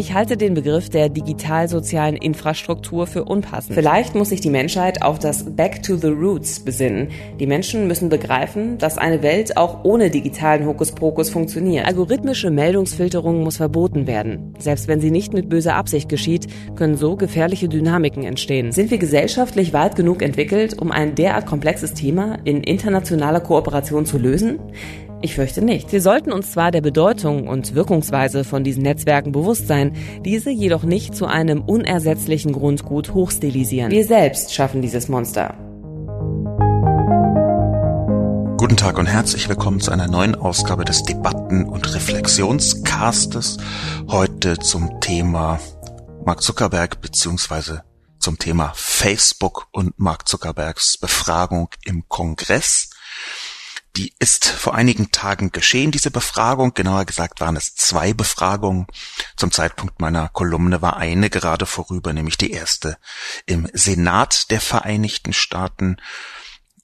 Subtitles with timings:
[0.00, 3.74] Ich halte den Begriff der digital-sozialen Infrastruktur für unpassend.
[3.74, 7.08] Vielleicht muss sich die Menschheit auf das Back to the Roots besinnen.
[7.38, 11.84] Die Menschen müssen begreifen, dass eine Welt auch ohne digitalen Hokuspokus funktioniert.
[11.86, 14.54] Algorithmische Meldungsfilterung muss verboten werden.
[14.58, 16.46] Selbst wenn sie nicht mit böser Absicht geschieht,
[16.76, 18.72] können so gefährliche Dynamiken entstehen.
[18.72, 24.16] Sind wir gesellschaftlich weit genug entwickelt, um ein derart komplexes Thema in internationaler Kooperation zu
[24.16, 24.60] lösen?
[25.22, 25.92] Ich fürchte nicht.
[25.92, 30.82] Wir sollten uns zwar der Bedeutung und Wirkungsweise von diesen Netzwerken bewusst sein, diese jedoch
[30.82, 33.90] nicht zu einem unersetzlichen Grundgut hochstilisieren.
[33.90, 35.54] Wir selbst schaffen dieses Monster.
[38.56, 43.58] Guten Tag und herzlich willkommen zu einer neuen Ausgabe des Debatten- und Reflexionscastes.
[44.08, 45.60] Heute zum Thema
[46.24, 47.82] Mark Zuckerberg beziehungsweise
[48.20, 52.89] zum Thema Facebook und Mark Zuckerbergs Befragung im Kongress.
[53.96, 56.74] Die ist vor einigen Tagen geschehen, diese Befragung.
[56.74, 58.86] Genauer gesagt waren es zwei Befragungen.
[59.36, 62.98] Zum Zeitpunkt meiner Kolumne war eine gerade vorüber, nämlich die erste
[63.46, 65.96] im Senat der Vereinigten Staaten.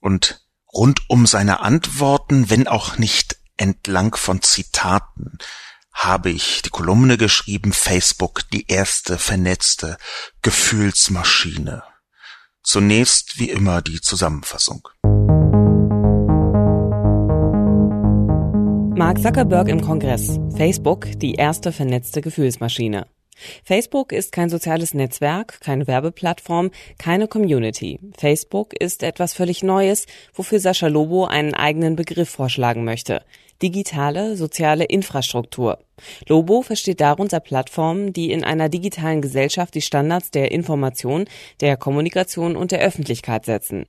[0.00, 5.38] Und rund um seine Antworten, wenn auch nicht entlang von Zitaten,
[5.92, 9.96] habe ich die Kolumne geschrieben, Facebook, die erste vernetzte
[10.42, 11.82] Gefühlsmaschine.
[12.62, 14.88] Zunächst wie immer die Zusammenfassung.
[18.97, 20.41] Mark Zuckerberg im Kongress.
[20.56, 23.06] Facebook, die erste vernetzte Gefühlsmaschine.
[23.62, 28.00] Facebook ist kein soziales Netzwerk, keine Werbeplattform, keine Community.
[28.16, 33.20] Facebook ist etwas völlig Neues, wofür Sascha Lobo einen eigenen Begriff vorschlagen möchte.
[33.61, 35.78] Digitale soziale Infrastruktur.
[36.27, 41.26] Lobo versteht darunter Plattformen, die in einer digitalen Gesellschaft die Standards der Information,
[41.60, 43.84] der Kommunikation und der Öffentlichkeit setzen.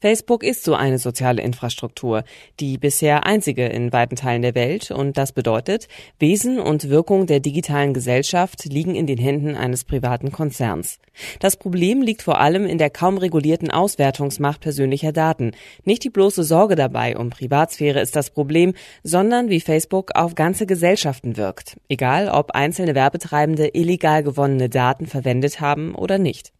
[0.00, 2.22] Facebook ist so eine soziale Infrastruktur,
[2.60, 5.88] die bisher einzige in weiten Teilen der Welt und das bedeutet,
[6.20, 11.00] Wesen und Wirkung der digitalen Gesellschaft liegen in den Händen eines privaten Konzerns.
[11.40, 15.50] Das Problem liegt vor allem in der kaum regulierten Auswertungsmacht persönlicher Daten.
[15.84, 20.66] Nicht die bloße Sorge dabei um Privatsphäre ist das Problem, sondern wie Facebook auf ganze
[20.66, 26.52] Gesellschaften wirkt, egal ob einzelne Werbetreibende illegal gewonnene Daten verwendet haben oder nicht.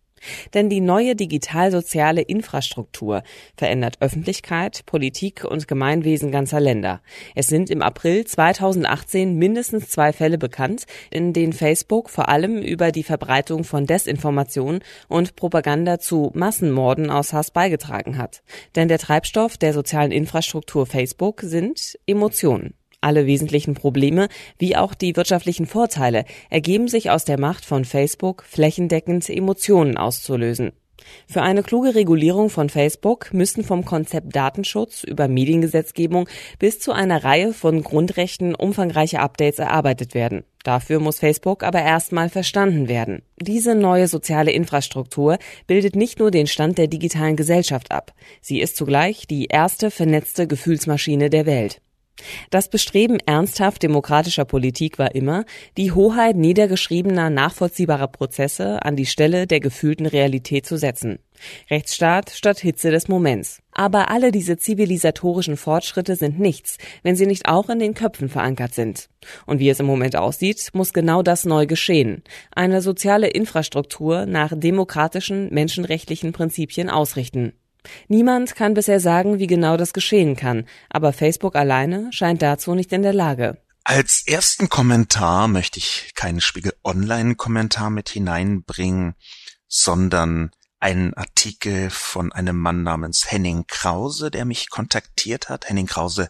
[0.54, 3.22] Denn die neue digital-soziale Infrastruktur
[3.56, 7.00] verändert Öffentlichkeit, Politik und Gemeinwesen ganzer Länder.
[7.34, 12.92] Es sind im April 2018 mindestens zwei Fälle bekannt, in denen Facebook vor allem über
[12.92, 18.42] die Verbreitung von Desinformation und Propaganda zu Massenmorden aus Hass beigetragen hat.
[18.76, 22.74] Denn der Treibstoff der sozialen Infrastruktur Facebook sind Emotionen.
[23.00, 24.28] Alle wesentlichen Probleme
[24.58, 30.72] wie auch die wirtschaftlichen Vorteile ergeben sich aus der Macht von Facebook, flächendeckend Emotionen auszulösen.
[31.28, 36.28] Für eine kluge Regulierung von Facebook müssten vom Konzept Datenschutz über Mediengesetzgebung
[36.58, 40.44] bis zu einer Reihe von Grundrechten umfangreiche Updates erarbeitet werden.
[40.64, 43.22] Dafür muss Facebook aber erstmal verstanden werden.
[43.40, 48.76] Diese neue soziale Infrastruktur bildet nicht nur den Stand der digitalen Gesellschaft ab, sie ist
[48.76, 51.80] zugleich die erste vernetzte Gefühlsmaschine der Welt.
[52.50, 55.44] Das Bestreben ernsthaft demokratischer Politik war immer,
[55.76, 61.18] die Hoheit niedergeschriebener, nachvollziehbarer Prozesse an die Stelle der gefühlten Realität zu setzen.
[61.70, 63.62] Rechtsstaat statt Hitze des Moments.
[63.72, 68.74] Aber alle diese zivilisatorischen Fortschritte sind nichts, wenn sie nicht auch in den Köpfen verankert
[68.74, 69.08] sind.
[69.46, 72.22] Und wie es im Moment aussieht, muss genau das neu geschehen.
[72.54, 77.52] Eine soziale Infrastruktur nach demokratischen, menschenrechtlichen Prinzipien ausrichten.
[78.08, 82.92] Niemand kann bisher sagen, wie genau das geschehen kann, aber Facebook alleine scheint dazu nicht
[82.92, 83.58] in der Lage.
[83.84, 89.14] Als ersten Kommentar möchte ich keinen Spiegel Online-Kommentar mit hineinbringen,
[89.66, 90.50] sondern
[90.80, 95.68] einen Artikel von einem Mann namens Henning Krause, der mich kontaktiert hat.
[95.68, 96.28] Henning Krause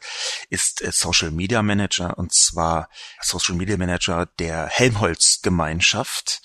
[0.49, 2.89] ist äh, Social Media Manager und zwar
[3.21, 6.41] Social Media Manager der Helmholtz Gemeinschaft.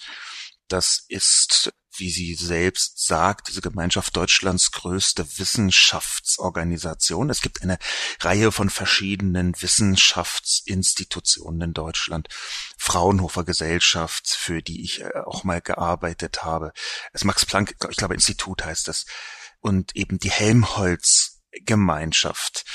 [0.68, 7.30] Das ist wie sie selbst sagt, diese Gemeinschaft Deutschlands größte Wissenschaftsorganisation.
[7.30, 7.78] Es gibt eine
[8.20, 12.30] Reihe von verschiedenen Wissenschaftsinstitutionen in Deutschland.
[12.78, 16.74] Fraunhofer Gesellschaft, für die ich äh, auch mal gearbeitet habe.
[17.12, 19.06] Das Max Planck, ich glaube, Institut heißt das.
[19.60, 22.66] Und eben die Helmholtz Gemeinschaft.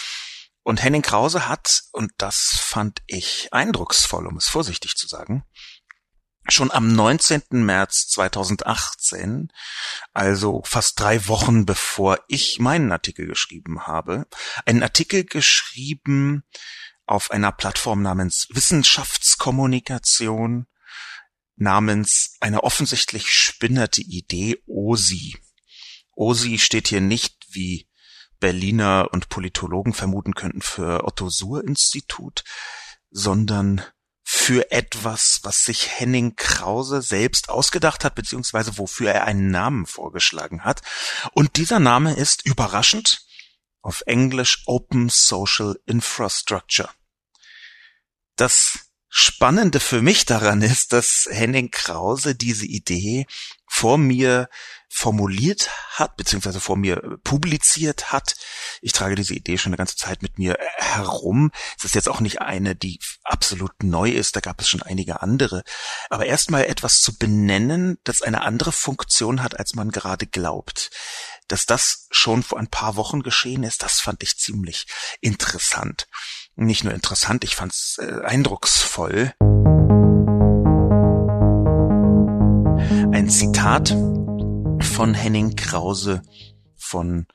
[0.63, 5.45] Und Henning Krause hat, und das fand ich eindrucksvoll, um es vorsichtig zu sagen,
[6.51, 7.43] schon am 19.
[7.51, 9.49] März 2018,
[10.13, 14.27] also fast drei Wochen bevor ich meinen Artikel geschrieben habe,
[14.65, 16.45] einen Artikel geschrieben
[17.07, 20.67] auf einer Plattform namens Wissenschaftskommunikation,
[21.57, 25.39] namens eine offensichtlich spinnerte Idee OSI.
[26.13, 27.89] OSI steht hier nicht, wie
[28.41, 32.43] Berliner und Politologen vermuten könnten, für Otto Suhr Institut,
[33.11, 33.83] sondern
[34.31, 40.65] für etwas, was sich Henning Krause selbst ausgedacht hat, beziehungsweise wofür er einen Namen vorgeschlagen
[40.65, 40.83] hat.
[41.33, 43.23] Und dieser Name ist überraschend
[43.81, 46.91] auf Englisch Open Social Infrastructure.
[48.37, 53.27] Das Spannende für mich daran ist, dass Henning Krause diese Idee
[53.67, 54.51] vor mir
[54.89, 58.37] formuliert hat, beziehungsweise vor mir publiziert hat.
[58.81, 61.51] Ich trage diese Idee schon eine ganze Zeit mit mir herum.
[61.77, 65.23] Es ist jetzt auch nicht eine, die absolut neu ist, da gab es schon einige
[65.23, 65.63] andere.
[66.09, 70.91] Aber erstmal etwas zu benennen, das eine andere Funktion hat, als man gerade glaubt.
[71.49, 74.87] Dass das schon vor ein paar Wochen geschehen ist, das fand ich ziemlich
[75.21, 76.09] interessant.
[76.57, 79.33] Nicht nur interessant, ich fand es äh, eindrucksvoll.
[83.13, 83.95] Ein Zitat
[84.99, 86.23] von Henning Krause
[86.75, 87.29] von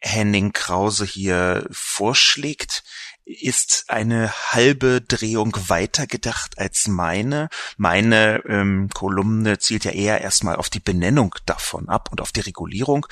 [0.00, 2.84] Henning Krause hier vorschlägt,
[3.24, 7.48] ist eine halbe Drehung weiter gedacht als meine.
[7.76, 12.40] Meine ähm, Kolumne zielt ja eher erstmal auf die Benennung davon ab und auf die
[12.40, 13.06] Regulierung.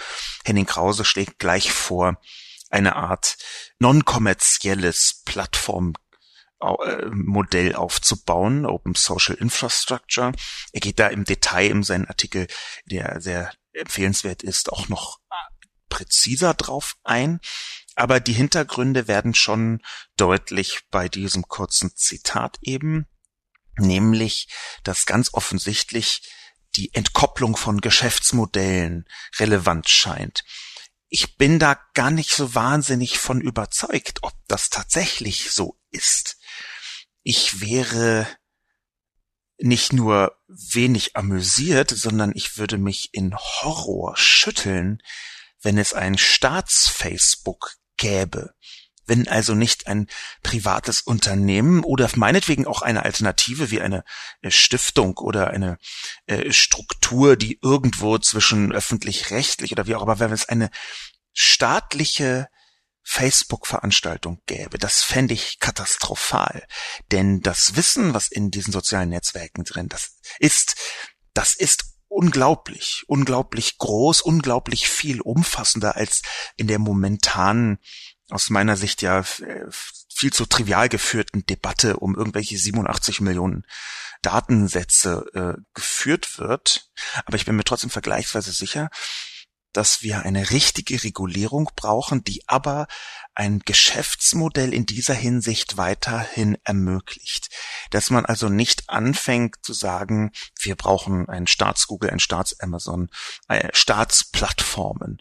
[0.45, 2.19] Henning Krause schlägt gleich vor,
[2.69, 3.37] eine Art
[3.79, 5.95] non-kommerzielles Plattform
[6.61, 10.33] äh, Modell aufzubauen, Open Social Infrastructure.
[10.73, 12.47] Er geht da im Detail in seinen Artikel,
[12.87, 15.21] der sehr empfehlenswert ist, auch noch
[15.89, 17.41] präziser drauf ein.
[17.95, 19.83] Aber die Hintergründe werden schon
[20.17, 23.07] deutlich bei diesem kurzen Zitat eben,
[23.77, 24.49] nämlich,
[24.83, 26.23] dass ganz offensichtlich
[26.77, 29.07] die Entkopplung von Geschäftsmodellen
[29.39, 30.45] relevant scheint.
[31.09, 36.39] Ich bin da gar nicht so wahnsinnig von überzeugt, ob das tatsächlich so ist.
[37.23, 38.27] Ich wäre
[39.59, 45.03] nicht nur wenig amüsiert, sondern ich würde mich in Horror schütteln,
[45.61, 48.53] wenn es ein Staats-Facebook gäbe.
[49.07, 50.09] Wenn also nicht ein
[50.43, 54.05] privates Unternehmen oder meinetwegen auch eine Alternative wie eine
[54.43, 55.79] äh, Stiftung oder eine
[56.27, 60.71] äh, Struktur, die irgendwo zwischen öffentlich-rechtlich oder wie auch, aber wenn es eine
[61.33, 62.49] staatliche
[63.05, 66.65] Facebook-Veranstaltung gäbe, das fände ich katastrophal.
[67.11, 70.77] Denn das Wissen, was in diesen sozialen Netzwerken drin das ist,
[71.35, 76.23] das ist unglaublich, unglaublich groß, unglaublich viel umfassender als
[76.57, 77.79] in der momentanen,
[78.31, 79.67] aus meiner Sicht ja äh,
[80.15, 83.67] viel zu trivial geführten Debatte um irgendwelche 87 Millionen
[84.21, 86.91] Datensätze äh, geführt wird.
[87.25, 88.91] Aber ich bin mir trotzdem vergleichsweise sicher,
[89.73, 92.87] dass wir eine richtige Regulierung brauchen, die aber
[93.35, 97.49] ein Geschäftsmodell in dieser Hinsicht weiterhin ermöglicht.
[97.91, 103.09] Dass man also nicht anfängt zu sagen, wir brauchen ein Staats-Google, ein Staats-Amazon,
[103.49, 105.19] äh, Staatsplattformen.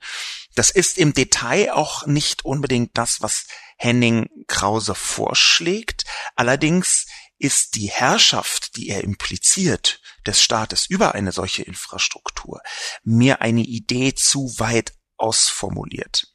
[0.55, 3.46] Das ist im Detail auch nicht unbedingt das, was
[3.77, 6.03] Henning Krause vorschlägt.
[6.36, 7.08] Allerdings
[7.41, 12.62] ist die Herrschaft, die er impliziert, des Staates über eine solche Infrastruktur,
[13.03, 16.27] mir eine Idee zu weit ausformuliert.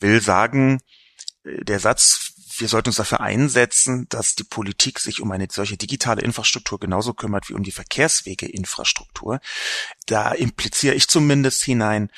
[0.00, 0.80] Will sagen,
[1.44, 5.76] äh, der Satz, wir sollten uns dafür einsetzen, dass die Politik sich um eine solche
[5.76, 9.40] digitale Infrastruktur genauso kümmert wie um die Verkehrswegeinfrastruktur.
[10.06, 12.10] Da impliziere ich zumindest hinein,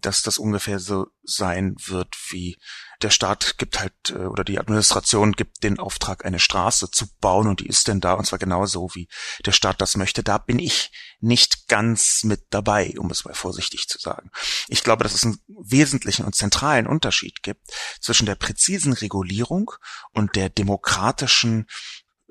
[0.00, 2.58] dass das ungefähr so sein wird wie
[3.02, 7.48] der Staat gibt halt äh, oder die Administration gibt den Auftrag, eine Straße zu bauen
[7.48, 9.08] und die ist denn da und zwar genauso wie
[9.44, 10.22] der Staat das möchte.
[10.22, 14.30] Da bin ich nicht ganz mit dabei, um es mal vorsichtig zu sagen.
[14.68, 19.72] Ich glaube, dass es einen wesentlichen und zentralen Unterschied gibt zwischen der präzisen Regulierung
[20.12, 21.66] und der demokratischen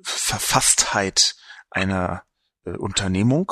[0.01, 1.35] Verfasstheit
[1.69, 2.23] einer
[2.65, 3.51] äh, Unternehmung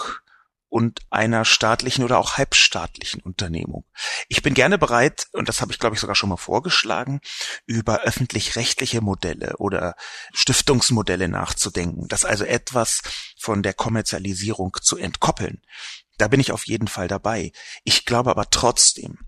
[0.74, 3.86] und einer staatlichen oder auch halbstaatlichen Unternehmung.
[4.27, 7.22] Ich bin gerne bereit, und das habe ich glaube ich sogar schon mal vorgeschlagen,
[7.68, 9.96] über öffentlich-rechtliche Modelle oder
[10.34, 13.03] Stiftungsmodelle nachzudenken, das also etwas
[13.39, 15.62] von der Kommerzialisierung zu entkoppeln.
[16.18, 17.51] Da bin ich auf jeden Fall dabei.
[17.84, 19.20] Ich glaube aber trotzdem,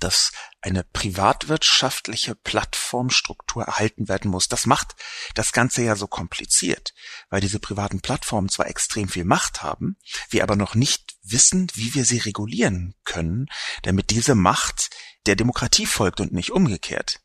[0.00, 4.48] dass eine privatwirtschaftliche Plattformstruktur erhalten werden muss.
[4.48, 4.94] Das macht
[5.34, 6.94] das Ganze ja so kompliziert,
[7.30, 9.96] weil diese privaten Plattformen zwar extrem viel Macht haben,
[10.30, 13.46] wir aber noch nicht wissen, wie wir sie regulieren können,
[13.82, 14.90] damit diese Macht
[15.26, 17.20] der Demokratie folgt und nicht umgekehrt.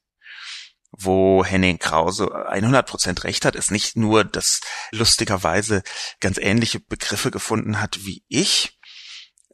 [0.91, 4.61] Wo Henning Krause 100% recht hat, ist nicht nur, dass
[4.91, 5.83] lustigerweise
[6.19, 8.79] ganz ähnliche Begriffe gefunden hat wie ich,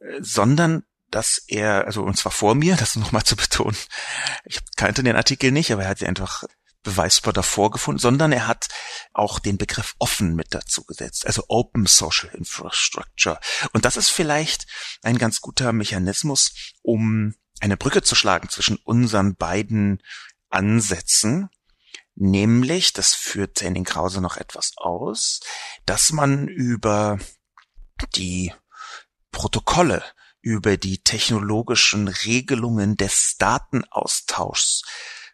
[0.00, 0.84] äh, sondern
[1.16, 3.76] dass er, also und zwar vor mir, das nochmal zu betonen,
[4.44, 6.44] ich kannte den Artikel nicht, aber er hat sie einfach
[6.82, 8.68] beweisbar davor gefunden, sondern er hat
[9.14, 13.40] auch den Begriff offen mit dazu gesetzt, also Open Social Infrastructure.
[13.72, 14.66] Und das ist vielleicht
[15.02, 20.02] ein ganz guter Mechanismus, um eine Brücke zu schlagen zwischen unseren beiden
[20.50, 21.48] Ansätzen,
[22.14, 25.40] nämlich, das führt Henning Krause noch etwas aus,
[25.86, 27.18] dass man über
[28.16, 28.52] die
[29.32, 30.04] Protokolle
[30.46, 34.84] über die technologischen Regelungen des Datenaustauschs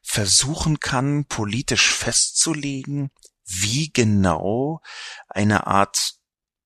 [0.03, 3.11] versuchen kann, politisch festzulegen,
[3.45, 4.81] wie genau
[5.29, 6.15] eine Art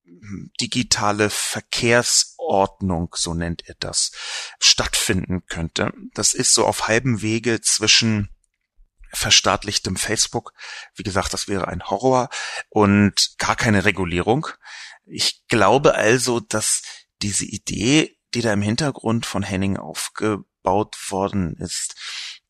[0.04, 4.12] hm, digitale Verkehrsordnung, so nennt er das,
[4.60, 5.92] stattfinden könnte.
[6.14, 8.28] Das ist so auf halbem Wege zwischen
[9.12, 10.52] verstaatlichtem Facebook,
[10.94, 12.28] wie gesagt, das wäre ein Horror
[12.68, 14.46] und gar keine Regulierung.
[15.04, 16.82] Ich glaube also, dass
[17.22, 21.94] diese Idee die da im Hintergrund von Henning aufgebaut worden ist,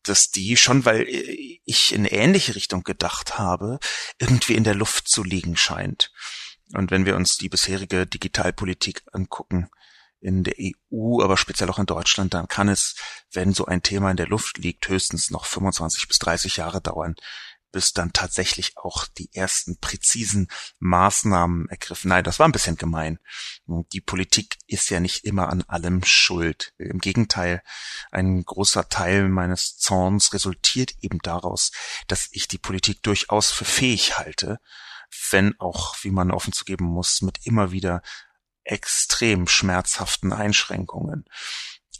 [0.03, 3.79] dass die schon, weil ich in ähnliche Richtung gedacht habe,
[4.19, 6.11] irgendwie in der Luft zu liegen scheint.
[6.73, 9.69] Und wenn wir uns die bisherige Digitalpolitik angucken
[10.19, 12.95] in der EU, aber speziell auch in Deutschland, dann kann es,
[13.31, 17.15] wenn so ein Thema in der Luft liegt, höchstens noch 25 bis 30 Jahre dauern,
[17.71, 20.47] bis dann tatsächlich auch die ersten präzisen
[20.79, 22.09] Maßnahmen ergriffen.
[22.09, 23.19] Nein, das war ein bisschen gemein.
[23.65, 26.73] Die Politik ist ja nicht immer an allem schuld.
[26.77, 27.61] Im Gegenteil,
[28.11, 31.71] ein großer Teil meines Zorns resultiert eben daraus,
[32.07, 34.59] dass ich die Politik durchaus für fähig halte,
[35.29, 38.01] wenn auch, wie man offen zugeben muss, mit immer wieder
[38.63, 41.25] extrem schmerzhaften Einschränkungen.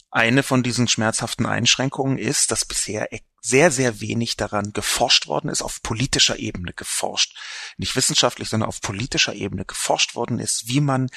[0.09, 5.61] Eine von diesen schmerzhaften Einschränkungen ist, dass bisher sehr, sehr wenig daran geforscht worden ist,
[5.61, 7.35] auf politischer Ebene geforscht.
[7.77, 11.09] Nicht wissenschaftlich, sondern auf politischer Ebene geforscht worden ist, wie man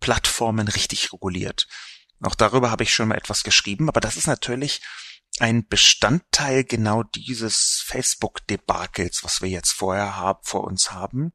[0.00, 1.66] Plattformen richtig reguliert.
[2.22, 4.80] Auch darüber habe ich schon mal etwas geschrieben, aber das ist natürlich
[5.38, 11.32] ein Bestandteil genau dieses Facebook-Debakels, was wir jetzt vorher haben, vor uns haben,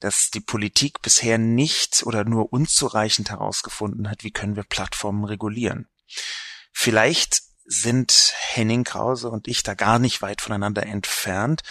[0.00, 5.88] dass die Politik bisher nicht oder nur unzureichend herausgefunden hat, wie können wir Plattformen regulieren.
[6.72, 11.62] Vielleicht sind Henning Krause und ich da gar nicht weit voneinander entfernt,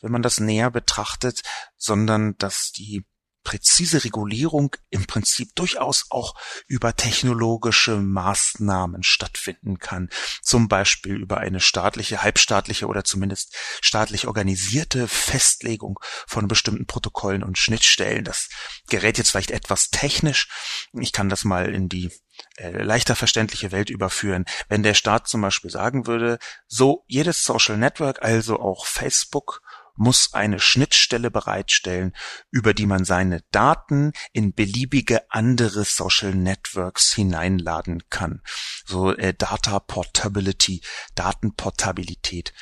[0.00, 1.42] wenn man das näher betrachtet,
[1.76, 3.04] sondern dass die
[3.46, 6.34] präzise Regulierung im Prinzip durchaus auch
[6.66, 10.10] über technologische Maßnahmen stattfinden kann.
[10.42, 17.56] Zum Beispiel über eine staatliche, halbstaatliche oder zumindest staatlich organisierte Festlegung von bestimmten Protokollen und
[17.56, 18.24] Schnittstellen.
[18.24, 18.48] Das
[18.88, 20.48] gerät jetzt vielleicht etwas technisch.
[20.92, 22.10] Ich kann das mal in die
[22.56, 24.44] äh, leichter verständliche Welt überführen.
[24.68, 29.62] Wenn der Staat zum Beispiel sagen würde, so jedes Social Network, also auch Facebook,
[29.96, 32.14] muss eine Schnittstelle bereitstellen,
[32.50, 38.42] über die man seine Daten in beliebige andere Social Networks hineinladen kann.
[38.84, 40.82] So äh, Data Portability,
[41.14, 42.52] Datenportabilität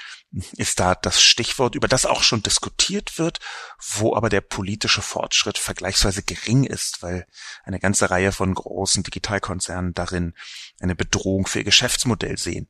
[0.56, 3.38] ist da das Stichwort, über das auch schon diskutiert wird,
[3.78, 7.26] wo aber der politische Fortschritt vergleichsweise gering ist, weil
[7.62, 10.34] eine ganze Reihe von großen Digitalkonzernen darin
[10.80, 12.68] eine Bedrohung für ihr Geschäftsmodell sehen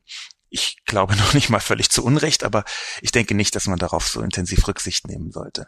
[0.55, 2.63] ich glaube noch nicht mal völlig zu Unrecht, aber
[3.01, 5.67] ich denke nicht, dass man darauf so intensiv Rücksicht nehmen sollte.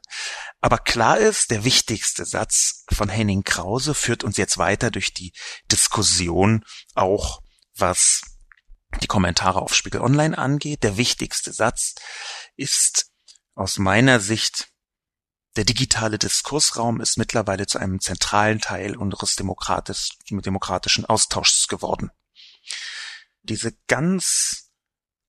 [0.62, 5.34] Aber klar ist, der wichtigste Satz von Henning Krause führt uns jetzt weiter durch die
[5.72, 6.64] Diskussion,
[6.96, 7.42] auch
[7.76, 8.22] was
[9.02, 10.84] die Kommentare auf Spiegel Online angeht.
[10.84, 11.96] Der wichtigste Satz
[12.56, 13.12] ist
[13.54, 14.70] aus meiner Sicht,
[15.58, 22.12] der digitale Diskursraum ist mittlerweile zu einem zentralen Teil unseres demokratischen Austauschs geworden.
[23.42, 24.67] Diese ganz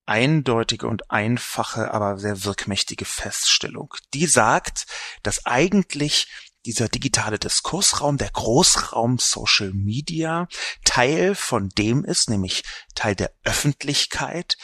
[0.09, 3.95] eindeutige und einfache, aber sehr wirkmächtige Feststellung.
[4.15, 4.87] Die sagt,
[5.23, 6.29] dass eigentlich
[6.65, 10.49] dieser digitale Diskursraum, der Großraum Social Media,
[10.85, 14.57] Teil von dem ist, nämlich Teil der Öffentlichkeit,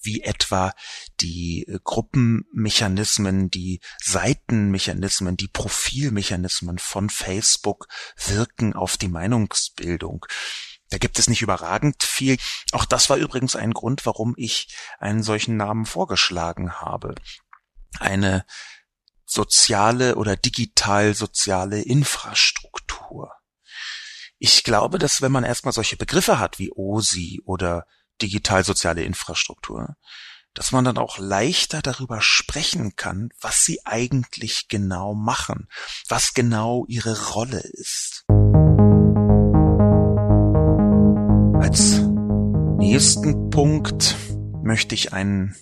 [0.00, 0.72] wie etwa
[1.20, 7.88] die äh, Gruppenmechanismen, die Seitenmechanismen, die Profilmechanismen von Facebook
[8.26, 10.26] wirken auf die Meinungsbildung.
[10.90, 12.38] Da gibt es nicht überragend viel.
[12.72, 17.14] Auch das war übrigens ein Grund, warum ich einen solchen Namen vorgeschlagen habe.
[17.98, 18.46] Eine
[19.26, 23.32] soziale oder digital soziale Infrastruktur.
[24.38, 27.86] Ich glaube, dass wenn man erstmal solche Begriffe hat wie OSI oder
[28.22, 29.96] digital-soziale Infrastruktur,
[30.54, 35.68] dass man dann auch leichter darüber sprechen kann, was sie eigentlich genau machen,
[36.08, 38.24] was genau ihre Rolle ist.
[41.60, 42.00] Als
[42.78, 44.16] nächsten Punkt
[44.62, 45.54] möchte ich einen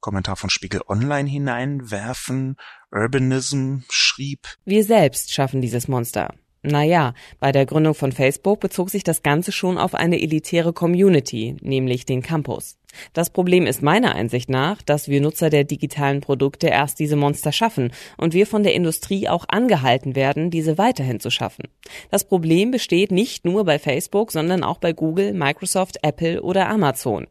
[0.00, 2.56] Kommentar von Spiegel Online hineinwerfen.
[2.92, 6.34] Urbanism schrieb, Wir selbst schaffen dieses Monster.
[6.68, 11.56] Naja, bei der Gründung von Facebook bezog sich das Ganze schon auf eine elitäre Community,
[11.62, 12.76] nämlich den Campus.
[13.12, 17.52] Das Problem ist meiner Einsicht nach, dass wir Nutzer der digitalen Produkte erst diese Monster
[17.52, 21.64] schaffen und wir von der Industrie auch angehalten werden, diese weiterhin zu schaffen.
[22.10, 27.26] Das Problem besteht nicht nur bei Facebook, sondern auch bei Google, Microsoft, Apple oder Amazon.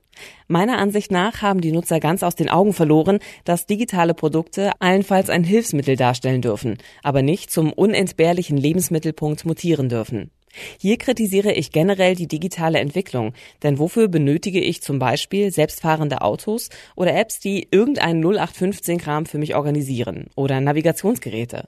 [0.48, 5.30] Meiner Ansicht nach haben die Nutzer ganz aus den Augen verloren, dass digitale Produkte allenfalls
[5.30, 10.32] ein Hilfsmittel darstellen dürfen, aber nicht zum unentbehrlichen Lebensmittelpunkt mutieren dürfen.
[10.80, 16.70] Hier kritisiere ich generell die digitale Entwicklung, denn wofür benötige ich zum Beispiel selbstfahrende Autos
[16.96, 21.68] oder Apps, die irgendeinen 0815-Kram für mich organisieren oder Navigationsgeräte?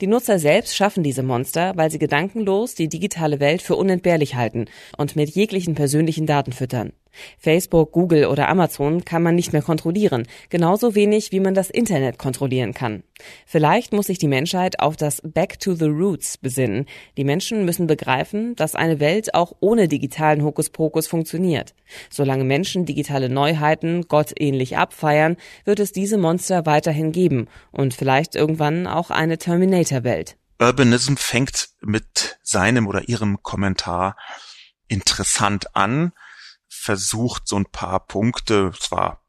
[0.00, 4.66] Die Nutzer selbst schaffen diese Monster, weil sie gedankenlos die digitale Welt für unentbehrlich halten
[4.96, 6.92] und mit jeglichen persönlichen Daten füttern.
[7.38, 12.18] Facebook, Google oder Amazon kann man nicht mehr kontrollieren, genauso wenig wie man das Internet
[12.18, 13.02] kontrollieren kann.
[13.46, 16.86] Vielleicht muss sich die Menschheit auf das Back to the Roots besinnen.
[17.16, 21.74] Die Menschen müssen begreifen, dass eine Welt auch ohne digitalen Hokuspokus funktioniert.
[22.10, 28.86] Solange Menschen digitale Neuheiten gottähnlich abfeiern, wird es diese Monster weiterhin geben und vielleicht irgendwann
[28.86, 30.36] auch eine Terminator-Welt.
[30.60, 34.16] Urbanism fängt mit seinem oder ihrem Kommentar
[34.88, 36.12] interessant an
[36.82, 39.24] versucht, so ein paar Punkte zwar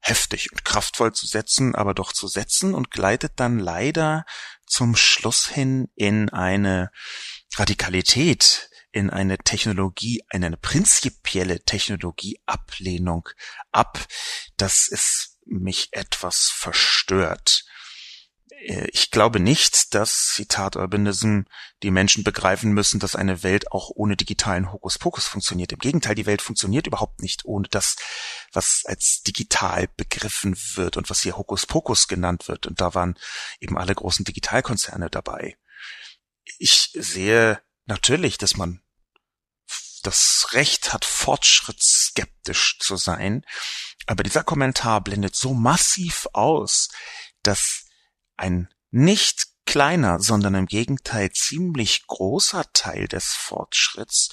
[0.00, 4.24] heftig und kraftvoll zu setzen, aber doch zu setzen und gleitet dann leider
[4.66, 6.90] zum Schluss hin in eine
[7.56, 13.28] Radikalität, in eine Technologie, in eine prinzipielle Technologieablehnung
[13.72, 14.06] ab,
[14.56, 17.64] dass es mich etwas verstört.
[18.60, 21.42] Äh, ich glaube nicht, dass, Zitat Urbanism,
[21.82, 25.72] die Menschen begreifen müssen, dass eine Welt auch ohne digitalen Hokuspokus funktioniert.
[25.72, 27.96] Im Gegenteil, die Welt funktioniert überhaupt nicht ohne das,
[28.52, 32.66] was als digital begriffen wird und was hier Hokuspokus genannt wird.
[32.66, 33.18] Und da waren
[33.60, 35.56] eben alle großen Digitalkonzerne dabei.
[36.58, 38.82] Ich sehe natürlich, dass man
[40.02, 43.44] das Recht hat, fortschrittsskeptisch zu sein.
[44.06, 46.88] Aber dieser Kommentar blendet so massiv aus,
[47.42, 47.84] dass
[48.40, 54.30] ein nicht kleiner, sondern im Gegenteil ziemlich großer Teil des Fortschritts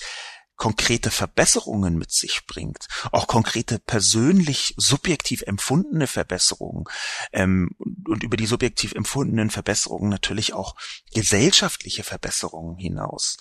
[0.56, 6.86] konkrete Verbesserungen mit sich bringt, auch konkrete persönlich subjektiv empfundene Verbesserungen
[7.32, 10.76] ähm, und über die subjektiv empfundenen Verbesserungen natürlich auch
[11.13, 13.38] gesellschaftliche Verbesserungen hinaus.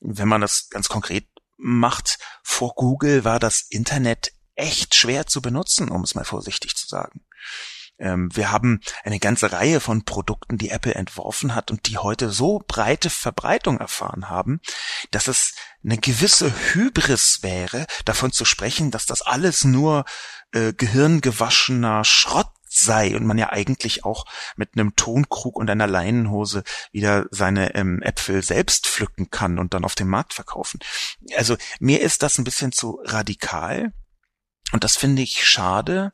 [0.00, 5.88] Wenn man das ganz konkret macht, vor Google war das Internet echt schwer zu benutzen,
[5.88, 7.24] um es mal vorsichtig zu sagen.
[8.02, 12.30] Ähm, wir haben eine ganze Reihe von Produkten, die Apple entworfen hat und die heute
[12.30, 14.60] so breite Verbreitung erfahren haben,
[15.10, 20.04] dass es eine gewisse Hybris wäre, davon zu sprechen, dass das alles nur
[20.52, 24.24] äh, gehirngewaschener Schrott sei und man ja eigentlich auch
[24.56, 29.84] mit einem Tonkrug und einer Leinenhose wieder seine ähm, Äpfel selbst pflücken kann und dann
[29.84, 30.80] auf dem Markt verkaufen.
[31.36, 33.92] Also mir ist das ein bisschen zu radikal.
[34.72, 36.12] Und das finde ich schade,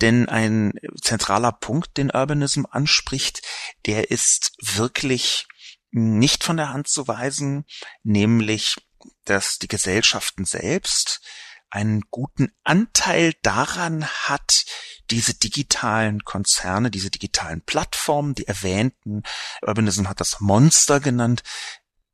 [0.00, 3.42] denn ein zentraler Punkt, den Urbanism anspricht,
[3.86, 5.46] der ist wirklich
[5.90, 7.64] nicht von der Hand zu weisen,
[8.02, 8.76] nämlich,
[9.24, 11.20] dass die Gesellschaften selbst
[11.68, 14.64] einen guten Anteil daran hat,
[15.10, 19.22] diese digitalen Konzerne, diese digitalen Plattformen, die erwähnten,
[19.62, 21.42] Urbanism hat das Monster genannt,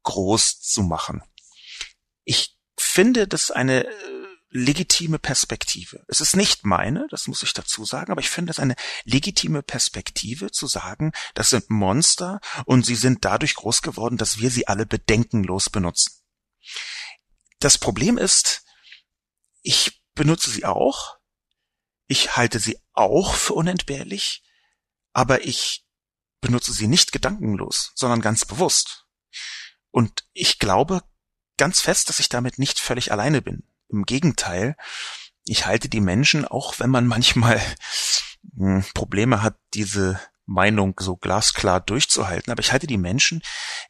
[0.03, 1.23] groß zu machen.
[2.25, 3.87] Ich finde das eine
[4.51, 6.05] legitime Perspektive.
[6.09, 9.63] Es ist nicht meine, das muss ich dazu sagen, aber ich finde es eine legitime
[9.63, 14.67] Perspektive zu sagen, das sind Monster und sie sind dadurch groß geworden, dass wir sie
[14.67, 16.13] alle bedenkenlos benutzen.
[17.59, 18.65] Das Problem ist,
[19.63, 21.19] ich benutze sie auch,
[22.07, 24.43] ich halte sie auch für unentbehrlich,
[25.13, 25.85] aber ich
[26.41, 29.05] benutze sie nicht gedankenlos, sondern ganz bewusst.
[29.91, 31.03] Und ich glaube
[31.59, 33.68] ganz fest, dass ich damit nicht völlig alleine bin.
[33.89, 34.77] Im Gegenteil,
[35.45, 37.61] ich halte die Menschen, auch wenn man manchmal
[38.57, 43.43] hm, Probleme hat, diese Meinung so glasklar durchzuhalten, aber ich halte die Menschen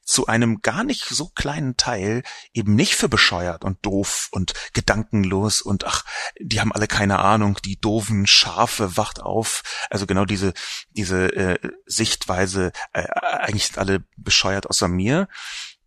[0.03, 5.61] zu einem gar nicht so kleinen Teil eben nicht für bescheuert und doof und gedankenlos
[5.63, 6.05] und ach,
[6.41, 9.63] die haben alle keine Ahnung, die doofen Schafe wacht auf.
[9.89, 10.53] Also genau diese
[10.91, 15.29] diese äh, Sichtweise, äh, eigentlich sind alle bescheuert außer mir.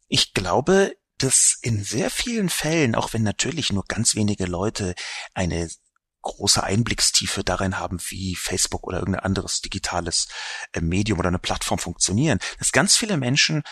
[0.08, 4.96] Ich glaube, dass in sehr vielen Fällen, auch wenn natürlich nur ganz wenige Leute
[5.34, 5.70] eine
[6.22, 10.28] große Einblickstiefe darin haben, wie Facebook oder irgendein anderes digitales
[10.74, 13.64] äh, Medium oder eine Plattform funktionieren, dass ganz viele Menschen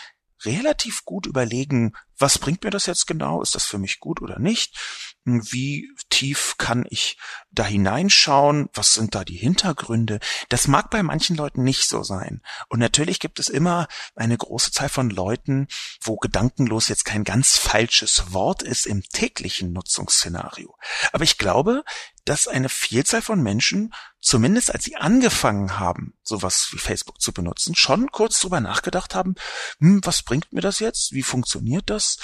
[0.44, 3.42] relativ gut überlegen, was bringt mir das jetzt genau?
[3.42, 4.78] Ist das für mich gut oder nicht?
[5.24, 7.18] Wie tief kann ich
[7.50, 8.68] da hineinschauen?
[8.74, 10.20] Was sind da die Hintergründe?
[10.48, 12.42] Das mag bei manchen Leuten nicht so sein.
[12.68, 15.66] Und natürlich gibt es immer eine große Zahl von Leuten,
[16.02, 20.76] wo gedankenlos jetzt kein ganz falsches Wort ist im täglichen Nutzungsszenario.
[21.12, 21.84] Aber ich glaube,
[22.24, 27.74] dass eine Vielzahl von Menschen, zumindest als sie angefangen haben, sowas wie Facebook zu benutzen,
[27.74, 29.34] schon kurz drüber nachgedacht haben,
[29.78, 31.12] hm, was bringt mir das jetzt?
[31.12, 32.18] Wie funktioniert das?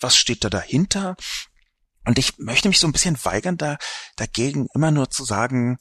[0.00, 1.16] Was steht da dahinter?
[2.04, 3.76] Und ich möchte mich so ein bisschen weigern, da
[4.16, 5.78] dagegen immer nur zu sagen,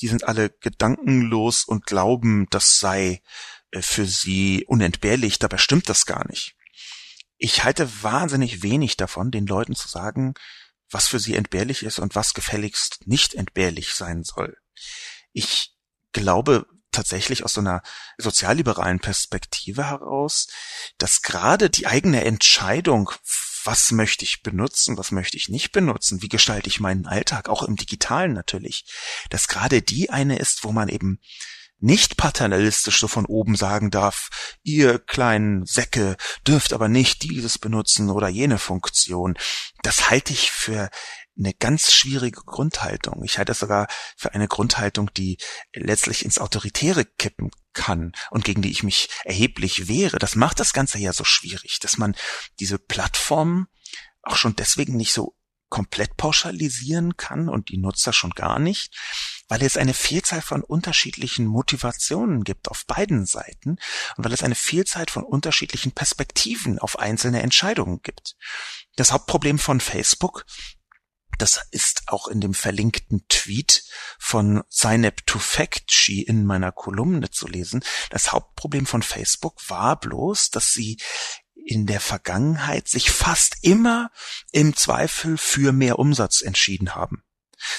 [0.00, 3.22] die sind alle gedankenlos und glauben, das sei
[3.70, 5.38] äh, für sie unentbehrlich.
[5.38, 6.54] Dabei stimmt das gar nicht.
[7.36, 10.34] Ich halte wahnsinnig wenig davon, den Leuten zu sagen,
[10.90, 14.56] was für sie entbehrlich ist und was gefälligst nicht entbehrlich sein soll.
[15.32, 15.74] Ich
[16.12, 17.82] glaube tatsächlich aus so einer
[18.16, 20.48] sozialliberalen Perspektive heraus,
[20.96, 23.10] dass gerade die eigene Entscheidung,
[23.64, 27.62] was möchte ich benutzen, was möchte ich nicht benutzen, wie gestalte ich meinen Alltag, auch
[27.62, 28.86] im digitalen natürlich,
[29.30, 31.20] dass gerade die eine ist, wo man eben
[31.80, 38.10] nicht paternalistisch so von oben sagen darf, ihr kleinen Säcke dürft aber nicht dieses benutzen
[38.10, 39.36] oder jene Funktion.
[39.82, 40.90] Das halte ich für
[41.38, 43.22] eine ganz schwierige Grundhaltung.
[43.22, 43.86] Ich halte es sogar
[44.16, 45.38] für eine Grundhaltung, die
[45.72, 50.18] letztlich ins Autoritäre kippen kann und gegen die ich mich erheblich wehre.
[50.18, 52.16] Das macht das Ganze ja so schwierig, dass man
[52.58, 53.68] diese Plattform
[54.22, 55.36] auch schon deswegen nicht so
[55.68, 58.96] komplett pauschalisieren kann und die Nutzer schon gar nicht,
[59.48, 63.78] weil es eine Vielzahl von unterschiedlichen Motivationen gibt auf beiden Seiten
[64.16, 68.36] und weil es eine Vielzahl von unterschiedlichen Perspektiven auf einzelne Entscheidungen gibt.
[68.96, 70.44] Das Hauptproblem von Facebook
[71.38, 73.84] das ist auch in dem verlinkten Tweet
[74.18, 77.84] von Zainab Tufekci in meiner Kolumne zu lesen.
[78.10, 80.98] Das Hauptproblem von Facebook war bloß, dass sie
[81.54, 84.10] in der Vergangenheit sich fast immer
[84.50, 87.22] im Zweifel für mehr Umsatz entschieden haben.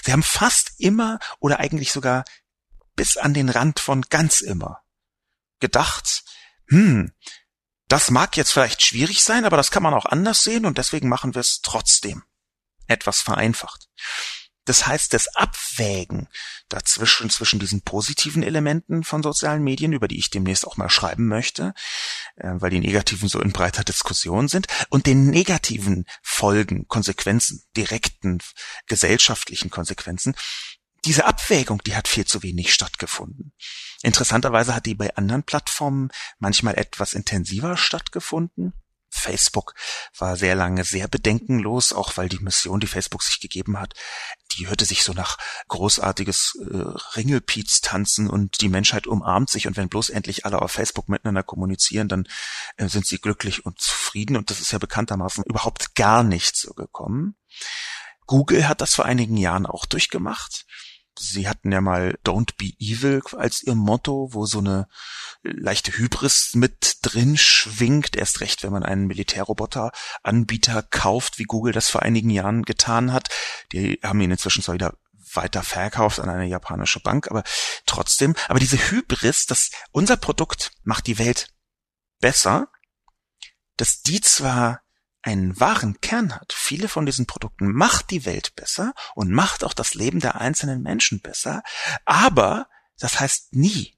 [0.03, 2.23] Sie haben fast immer oder eigentlich sogar
[2.95, 4.81] bis an den Rand von ganz immer
[5.59, 6.23] gedacht,
[6.69, 7.11] hm,
[7.87, 11.09] das mag jetzt vielleicht schwierig sein, aber das kann man auch anders sehen und deswegen
[11.09, 12.23] machen wir es trotzdem.
[12.87, 13.87] Etwas vereinfacht.
[14.65, 16.27] Das heißt, das Abwägen
[16.69, 21.27] dazwischen, zwischen diesen positiven Elementen von sozialen Medien, über die ich demnächst auch mal schreiben
[21.27, 21.73] möchte,
[22.43, 28.39] weil die negativen so in breiter Diskussion sind, und den negativen Folgen, Konsequenzen, direkten
[28.87, 30.35] gesellschaftlichen Konsequenzen,
[31.05, 33.53] diese Abwägung, die hat viel zu wenig stattgefunden.
[34.01, 38.73] Interessanterweise hat die bei anderen Plattformen manchmal etwas intensiver stattgefunden.
[39.19, 39.75] Facebook
[40.17, 43.93] war sehr lange sehr bedenkenlos, auch weil die Mission, die Facebook sich gegeben hat,
[44.57, 49.89] die hörte sich so nach großartiges äh, Ringelpiez-Tanzen und die Menschheit umarmt sich und wenn
[49.89, 52.27] bloß endlich alle auf Facebook miteinander kommunizieren, dann
[52.77, 56.73] äh, sind sie glücklich und zufrieden und das ist ja bekanntermaßen überhaupt gar nicht so
[56.73, 57.35] gekommen.
[58.25, 60.65] Google hat das vor einigen Jahren auch durchgemacht.
[61.19, 64.87] Sie hatten ja mal Don't be evil als ihr Motto, wo so eine
[65.43, 71.89] leichte Hybris mit drin schwingt, erst recht, wenn man einen Militärroboter-Anbieter kauft, wie Google das
[71.89, 73.29] vor einigen Jahren getan hat.
[73.73, 74.97] Die haben ihn inzwischen zwar wieder
[75.33, 77.43] weiter verkauft an eine japanische Bank, aber
[77.85, 81.53] trotzdem, aber diese Hybris, dass unser Produkt macht die Welt
[82.19, 82.69] besser,
[83.77, 84.81] dass die zwar
[85.21, 89.73] einen wahren Kern hat, viele von diesen Produkten macht die Welt besser und macht auch
[89.73, 91.61] das Leben der einzelnen Menschen besser,
[92.05, 93.97] aber das heißt nie,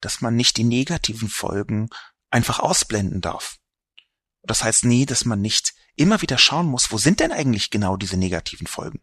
[0.00, 1.88] dass man nicht die negativen Folgen
[2.30, 3.58] einfach ausblenden darf.
[4.42, 7.96] Das heißt nie, dass man nicht immer wieder schauen muss, wo sind denn eigentlich genau
[7.96, 9.00] diese negativen Folgen?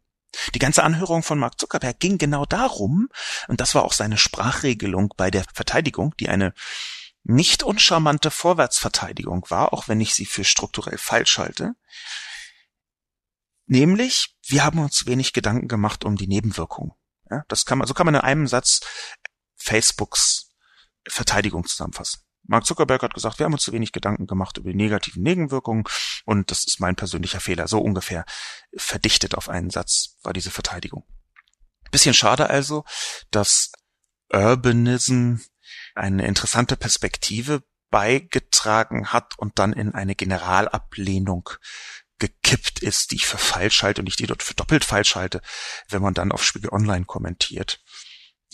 [0.54, 3.10] Die ganze Anhörung von Mark Zuckerberg ging genau darum,
[3.48, 6.54] und das war auch seine Sprachregelung bei der Verteidigung, die eine
[7.26, 11.74] nicht uncharmante Vorwärtsverteidigung war, auch wenn ich sie für strukturell falsch halte.
[13.66, 16.94] Nämlich, wir haben uns wenig Gedanken gemacht um die Nebenwirkungen.
[17.30, 18.82] Ja, das kann man, so kann man in einem Satz
[19.56, 20.52] Facebooks
[21.08, 22.22] Verteidigung zusammenfassen.
[22.44, 25.86] Mark Zuckerberg hat gesagt, wir haben uns zu wenig Gedanken gemacht über die negativen Nebenwirkungen
[26.26, 27.68] und das ist mein persönlicher Fehler.
[27.68, 28.24] So ungefähr
[28.78, 31.06] verdichtet auf einen Satz war diese Verteidigung.
[31.90, 32.84] Bisschen schade also,
[33.32, 33.72] dass
[34.32, 35.38] Urbanism
[35.96, 41.50] eine interessante Perspektive beigetragen hat und dann in eine Generalablehnung
[42.20, 45.42] gekippt ist, die ich für falsch halte und ich die dort für doppelt falsch halte,
[45.90, 47.82] wenn man dann auf Spiegel Online kommentiert.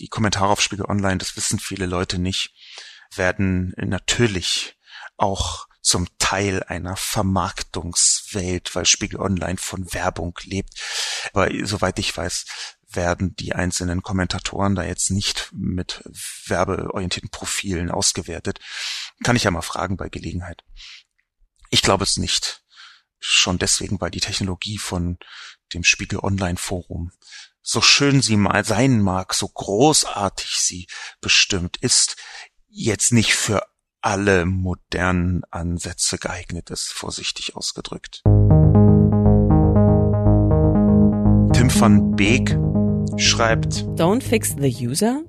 [0.00, 2.54] Die Kommentare auf Spiegel Online, das wissen viele Leute nicht,
[3.14, 4.76] werden natürlich
[5.16, 10.80] auch zum Teil einer Vermarktungswelt, weil Spiegel Online von Werbung lebt.
[11.32, 12.44] Aber soweit ich weiß,
[12.94, 16.02] werden die einzelnen Kommentatoren da jetzt nicht mit
[16.46, 18.60] werbeorientierten Profilen ausgewertet.
[19.24, 20.64] Kann ich ja mal fragen bei Gelegenheit.
[21.70, 22.62] Ich glaube es nicht.
[23.18, 25.18] Schon deswegen, weil die Technologie von
[25.72, 27.12] dem Spiegel Online Forum,
[27.62, 30.88] so schön sie mal sein mag, so großartig sie
[31.20, 32.16] bestimmt ist,
[32.68, 33.62] jetzt nicht für
[34.00, 38.22] alle modernen Ansätze geeignet ist, vorsichtig ausgedrückt.
[41.54, 42.58] Tim van Beek
[43.16, 45.22] schreibt Don't fix the user?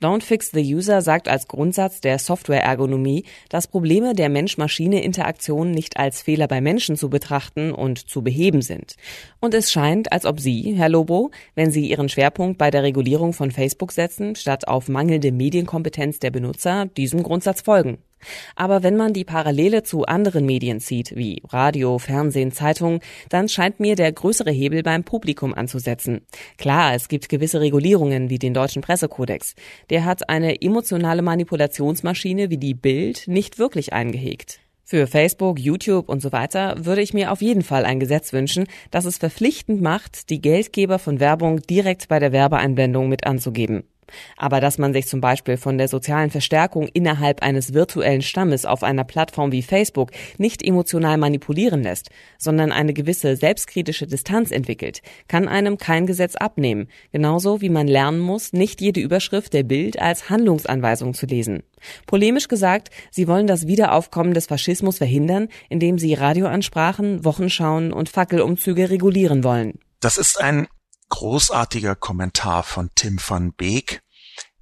[0.00, 6.22] Don't Fix the User sagt als Grundsatz der Software-Ergonomie, dass Probleme der Mensch-Maschine-Interaktion nicht als
[6.22, 8.96] Fehler bei Menschen zu betrachten und zu beheben sind.
[9.40, 13.32] Und es scheint, als ob Sie, Herr Lobo, wenn Sie Ihren Schwerpunkt bei der Regulierung
[13.32, 17.98] von Facebook setzen, statt auf mangelnde Medienkompetenz der Benutzer, diesem Grundsatz folgen.
[18.56, 23.80] Aber wenn man die Parallele zu anderen Medien zieht, wie Radio, Fernsehen, Zeitung, dann scheint
[23.80, 26.22] mir der größere Hebel beim Publikum anzusetzen.
[26.56, 29.54] Klar, es gibt gewisse Regulierungen wie den deutschen Pressekodex.
[29.90, 34.60] Der hat eine emotionale Manipulationsmaschine wie die Bild nicht wirklich eingehegt.
[34.90, 38.66] Für Facebook, YouTube und so weiter würde ich mir auf jeden Fall ein Gesetz wünschen,
[38.90, 43.84] das es verpflichtend macht, die Geldgeber von Werbung direkt bei der Werbeeinblendung mit anzugeben.
[44.36, 48.82] Aber dass man sich zum Beispiel von der sozialen Verstärkung innerhalb eines virtuellen Stammes auf
[48.82, 55.48] einer Plattform wie Facebook nicht emotional manipulieren lässt, sondern eine gewisse selbstkritische Distanz entwickelt, kann
[55.48, 60.30] einem kein Gesetz abnehmen, genauso wie man lernen muss, nicht jede Überschrift der Bild als
[60.30, 61.62] Handlungsanweisung zu lesen.
[62.06, 68.90] Polemisch gesagt, sie wollen das Wiederaufkommen des Faschismus verhindern, indem sie Radioansprachen, Wochenschauen und Fackelumzüge
[68.90, 69.78] regulieren wollen.
[70.00, 70.68] Das ist ein
[71.08, 74.02] großartiger Kommentar von Tim van Beek,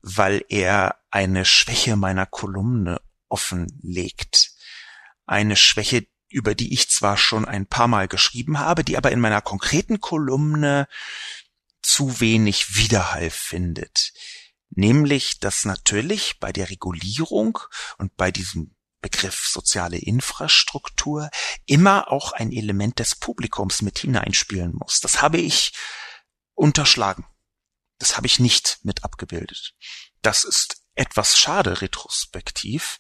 [0.03, 4.53] weil er eine Schwäche meiner Kolumne offenlegt.
[5.27, 9.21] Eine Schwäche, über die ich zwar schon ein paar Mal geschrieben habe, die aber in
[9.21, 10.87] meiner konkreten Kolumne
[11.83, 14.13] zu wenig Widerhall findet.
[14.71, 17.59] Nämlich, dass natürlich bei der Regulierung
[17.99, 21.31] und bei diesem Begriff soziale Infrastruktur
[21.65, 25.01] immer auch ein Element des Publikums mit hineinspielen muss.
[25.01, 25.73] Das habe ich
[26.57, 27.25] unterschlagen.
[27.99, 29.75] Das habe ich nicht mit abgebildet.
[30.23, 32.99] Das ist etwas schade retrospektiv.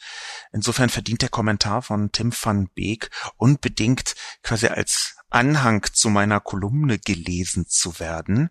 [0.53, 6.99] Insofern verdient der Kommentar von Tim van Beek unbedingt quasi als Anhang zu meiner Kolumne
[6.99, 8.51] gelesen zu werden.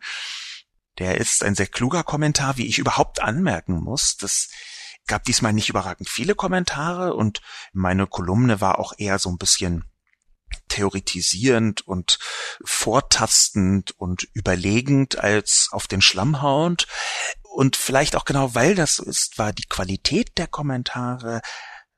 [0.98, 4.18] Der ist ein sehr kluger Kommentar, wie ich überhaupt anmerken muss.
[4.18, 4.50] Das
[5.08, 7.42] gab diesmal nicht überragend viele Kommentare und
[7.74, 9.84] meine Kolumne war auch eher so ein bisschen
[10.70, 12.20] theoretisierend und
[12.64, 16.88] vortastend und überlegend als auf den Schlamm hauend.
[17.44, 21.42] Und vielleicht auch genau weil das so ist, war die Qualität der Kommentare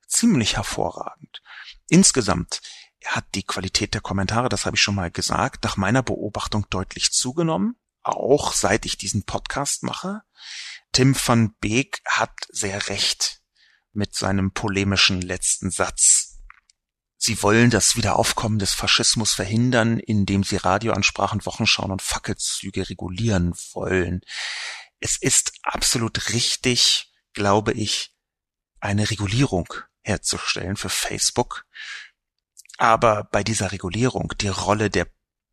[0.07, 1.41] ziemlich hervorragend.
[1.89, 2.61] Insgesamt
[3.05, 7.11] hat die Qualität der Kommentare, das habe ich schon mal gesagt, nach meiner Beobachtung deutlich
[7.11, 10.21] zugenommen, auch seit ich diesen Podcast mache.
[10.91, 13.41] Tim van Beek hat sehr recht
[13.93, 16.26] mit seinem polemischen letzten Satz.
[17.27, 24.21] Sie wollen das Wiederaufkommen des Faschismus verhindern, indem sie Radioansprachen, Wochenschauen und Fackelzüge regulieren wollen.
[25.01, 28.15] Es ist absolut richtig, glaube ich,
[28.79, 31.65] eine Regulierung herzustellen für Facebook.
[32.77, 35.07] Aber bei dieser Regulierung die Rolle der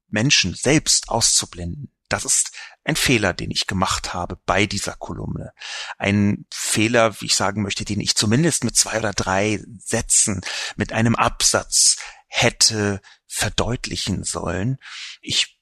[0.06, 2.52] Menschen selbst auszublenden, das ist
[2.84, 5.52] ein Fehler, den ich gemacht habe bei dieser Kolumne.
[5.98, 10.42] Ein Fehler, wie ich sagen möchte, den ich zumindest mit zwei oder drei Sätzen,
[10.76, 11.96] mit einem Absatz
[12.28, 14.78] hätte verdeutlichen sollen.
[15.20, 15.58] Ich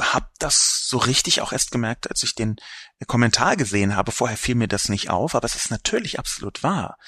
[0.00, 2.56] habe das so richtig auch erst gemerkt, als ich den
[3.06, 4.12] Kommentar gesehen habe.
[4.12, 6.98] Vorher fiel mir das nicht auf, aber es ist natürlich absolut wahr,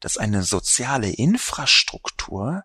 [0.00, 2.62] dass eine soziale Infrastruktur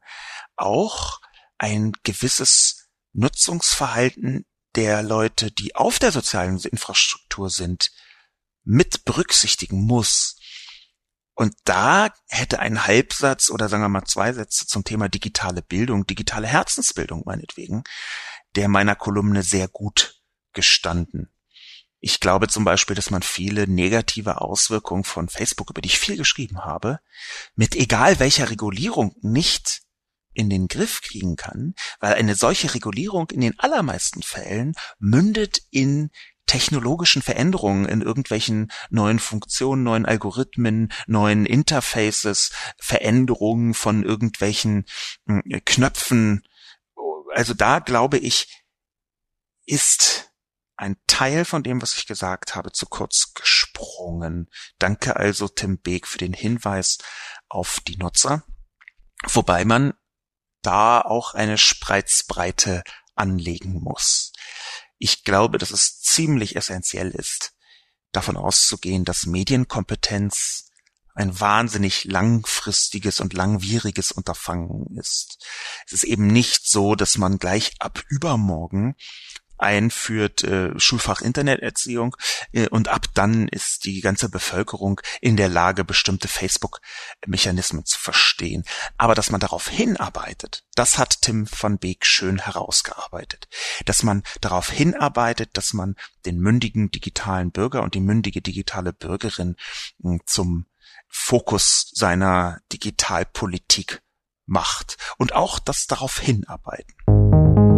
[0.55, 1.19] auch
[1.57, 7.91] ein gewisses Nutzungsverhalten der Leute, die auf der sozialen Infrastruktur sind,
[8.63, 10.37] mit berücksichtigen muss.
[11.35, 16.05] Und da hätte ein Halbsatz oder sagen wir mal zwei Sätze zum Thema digitale Bildung,
[16.05, 17.83] digitale Herzensbildung meinetwegen,
[18.55, 20.21] der meiner Kolumne sehr gut
[20.53, 21.33] gestanden.
[21.99, 26.17] Ich glaube zum Beispiel, dass man viele negative Auswirkungen von Facebook, über die ich viel
[26.17, 26.99] geschrieben habe,
[27.55, 29.82] mit egal welcher Regulierung nicht
[30.33, 36.09] in den Griff kriegen kann, weil eine solche Regulierung in den allermeisten Fällen mündet in
[36.45, 44.85] technologischen Veränderungen in irgendwelchen neuen Funktionen, neuen Algorithmen, neuen Interfaces, Veränderungen von irgendwelchen
[45.25, 46.43] hm, Knöpfen.
[47.33, 48.63] Also da glaube ich,
[49.65, 50.31] ist
[50.75, 54.49] ein Teil von dem, was ich gesagt habe, zu kurz gesprungen.
[54.79, 56.97] Danke also Tim Beek für den Hinweis
[57.47, 58.43] auf die Nutzer.
[59.31, 59.93] Wobei man
[60.63, 62.83] da auch eine Spreizbreite
[63.15, 64.33] anlegen muss.
[64.97, 67.53] Ich glaube, dass es ziemlich essentiell ist,
[68.11, 70.69] davon auszugehen, dass Medienkompetenz
[71.15, 75.45] ein wahnsinnig langfristiges und langwieriges Unterfangen ist.
[75.85, 78.95] Es ist eben nicht so, dass man gleich ab übermorgen
[79.57, 82.15] einführt, äh, Schulfach Interneterziehung
[82.51, 88.63] äh, und ab dann ist die ganze Bevölkerung in der Lage, bestimmte Facebook-Mechanismen zu verstehen.
[88.97, 93.47] Aber dass man darauf hinarbeitet, das hat Tim van Beek schön herausgearbeitet.
[93.85, 99.55] Dass man darauf hinarbeitet, dass man den mündigen digitalen Bürger und die mündige digitale Bürgerin
[100.03, 100.65] äh, zum
[101.07, 104.01] Fokus seiner Digitalpolitik
[104.45, 107.72] macht und auch das darauf hinarbeiten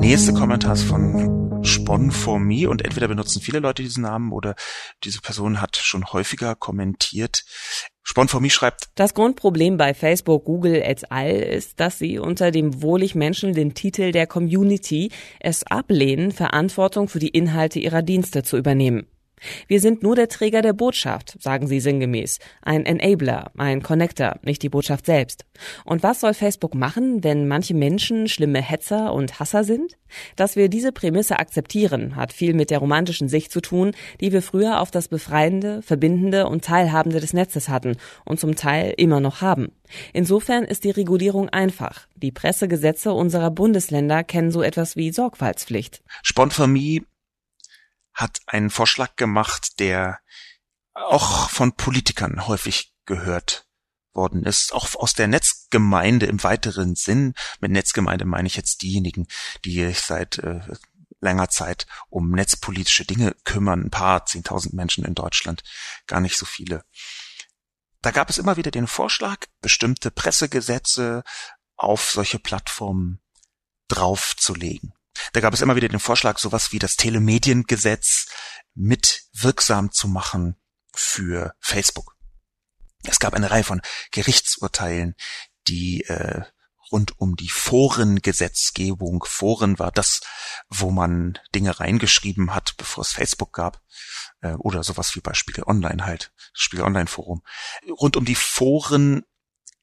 [0.00, 4.54] nächste Kommentar ist von Spon for Me und entweder benutzen viele Leute diesen Namen oder
[5.04, 7.44] diese Person hat schon häufiger kommentiert.
[8.02, 11.30] Spon for Me schreibt, das Grundproblem bei Facebook, Google et al.
[11.30, 17.18] ist, dass sie unter dem wohlig Menschen den Titel der Community es ablehnen, Verantwortung für
[17.18, 19.06] die Inhalte ihrer Dienste zu übernehmen.
[19.68, 22.38] Wir sind nur der Träger der Botschaft, sagen sie sinngemäß.
[22.62, 25.44] Ein Enabler, ein Connector, nicht die Botschaft selbst.
[25.84, 29.96] Und was soll Facebook machen, wenn manche Menschen schlimme Hetzer und Hasser sind?
[30.36, 34.42] Dass wir diese Prämisse akzeptieren, hat viel mit der romantischen Sicht zu tun, die wir
[34.42, 39.40] früher auf das Befreiende, Verbindende und Teilhabende des Netzes hatten und zum Teil immer noch
[39.40, 39.72] haben.
[40.12, 42.06] Insofern ist die Regulierung einfach.
[42.16, 46.02] Die Pressegesetze unserer Bundesländer kennen so etwas wie Sorgfaltspflicht.
[46.22, 47.02] Sponformie
[48.20, 50.20] hat einen Vorschlag gemacht, der
[50.94, 53.66] auch von Politikern häufig gehört
[54.12, 57.34] worden ist, auch aus der Netzgemeinde im weiteren Sinn.
[57.60, 59.26] Mit Netzgemeinde meine ich jetzt diejenigen,
[59.64, 60.60] die sich seit äh,
[61.20, 63.84] längerer Zeit um netzpolitische Dinge kümmern.
[63.84, 65.62] Ein paar, zehntausend Menschen in Deutschland,
[66.06, 66.84] gar nicht so viele.
[68.02, 71.22] Da gab es immer wieder den Vorschlag, bestimmte Pressegesetze
[71.76, 73.20] auf solche Plattformen
[73.88, 74.94] draufzulegen.
[75.32, 78.26] Da gab es immer wieder den Vorschlag, sowas wie das Telemediengesetz
[78.74, 80.56] mit wirksam zu machen
[80.94, 82.16] für Facebook.
[83.04, 85.14] Es gab eine Reihe von Gerichtsurteilen,
[85.68, 86.42] die äh,
[86.92, 89.24] rund um die Forengesetzgebung.
[89.26, 90.20] Foren war das,
[90.68, 93.80] wo man Dinge reingeschrieben hat, bevor es Facebook gab.
[94.40, 97.42] Äh, oder sowas wie bei Spiegel Online halt, Spiegel Online Forum.
[97.88, 99.24] Rund um die Foren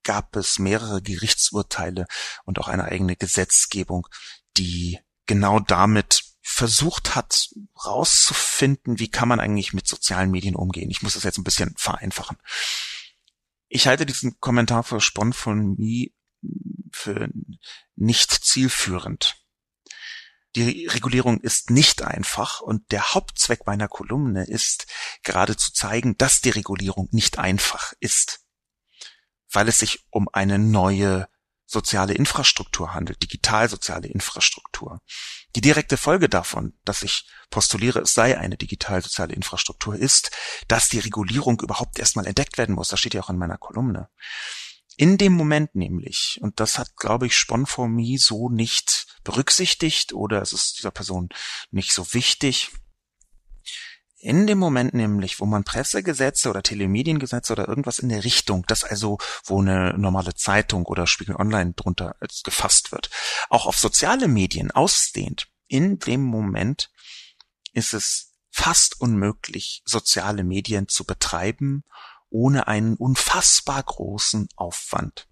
[0.04, 2.08] gab es mehrere Gerichtsurteile
[2.46, 4.08] und auch eine eigene Gesetzgebung,
[4.56, 7.50] die genau damit versucht hat,
[7.86, 10.90] rauszufinden, wie kann man eigentlich mit sozialen Medien umgehen.
[10.90, 12.38] Ich muss das jetzt ein bisschen vereinfachen.
[13.68, 16.10] Ich halte diesen Kommentar für Spon von mir
[16.92, 17.30] für
[17.96, 19.36] nicht zielführend.
[20.56, 24.88] Die Regulierung ist nicht einfach und der Hauptzweck meiner Kolumne ist
[25.24, 28.40] gerade zu zeigen, dass die Regulierung nicht einfach ist,
[29.52, 31.28] weil es sich um eine neue
[31.68, 35.02] soziale Infrastruktur handelt, digital-soziale Infrastruktur.
[35.56, 40.32] Die direkte Folge davon, dass ich postuliere, es sei eine digital-soziale Infrastruktur, ist,
[40.68, 42.90] dass die Regulierung überhaupt erstmal entdeckt werden muss.
[42.90, 44.10] Das steht ja auch in meiner Kolumne.
[44.96, 50.54] In dem Moment nämlich, und das hat, glaube ich, Sponformie so nicht berücksichtigt oder es
[50.54, 51.30] ist dieser Person
[51.70, 52.72] nicht so wichtig,
[54.20, 58.84] in dem Moment nämlich, wo man Pressegesetze oder Telemediengesetze oder irgendwas in der Richtung, das
[58.84, 63.10] also, wo eine normale Zeitung oder Spiegel Online drunter gefasst wird,
[63.50, 66.90] auch auf soziale Medien ausdehnt, in dem Moment
[67.74, 71.84] ist es fast unmöglich, soziale Medien zu betreiben,
[72.30, 75.28] ohne einen unfassbar großen Aufwand.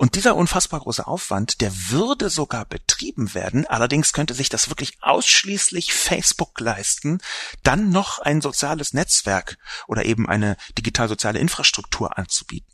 [0.00, 4.96] Und dieser unfassbar große Aufwand, der würde sogar betrieben werden, allerdings könnte sich das wirklich
[5.00, 7.18] ausschließlich Facebook leisten,
[7.64, 12.72] dann noch ein soziales Netzwerk oder eben eine digital-soziale Infrastruktur anzubieten.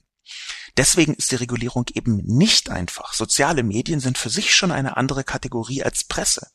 [0.76, 3.14] Deswegen ist die Regulierung eben nicht einfach.
[3.14, 6.50] Soziale Medien sind für sich schon eine andere Kategorie als Presse.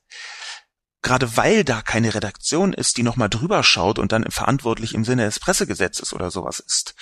[1.02, 5.26] Gerade weil da keine Redaktion ist, die nochmal drüber schaut und dann verantwortlich im Sinne
[5.26, 6.94] des Pressegesetzes oder sowas ist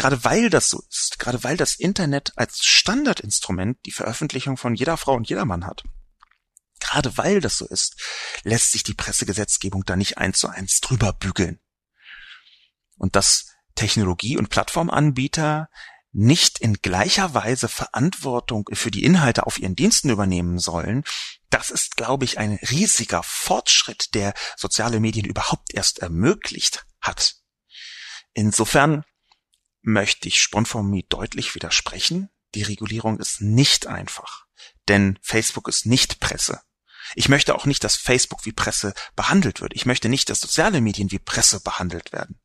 [0.00, 4.96] gerade weil das so ist, gerade weil das Internet als Standardinstrument die Veröffentlichung von jeder
[4.96, 5.82] Frau und jeder Mann hat,
[6.80, 8.00] gerade weil das so ist,
[8.42, 11.60] lässt sich die Pressegesetzgebung da nicht eins zu eins drüber bügeln.
[12.96, 15.68] Und dass Technologie- und Plattformanbieter
[16.12, 21.04] nicht in gleicher Weise Verantwortung für die Inhalte auf ihren Diensten übernehmen sollen,
[21.50, 27.34] das ist, glaube ich, ein riesiger Fortschritt, der soziale Medien überhaupt erst ermöglicht hat.
[28.32, 29.04] Insofern
[29.82, 32.30] möchte ich Sponformie deutlich widersprechen.
[32.54, 34.44] Die Regulierung ist nicht einfach,
[34.88, 36.60] denn Facebook ist nicht Presse.
[37.14, 39.74] Ich möchte auch nicht, dass Facebook wie Presse behandelt wird.
[39.74, 42.40] Ich möchte nicht, dass soziale Medien wie Presse behandelt werden.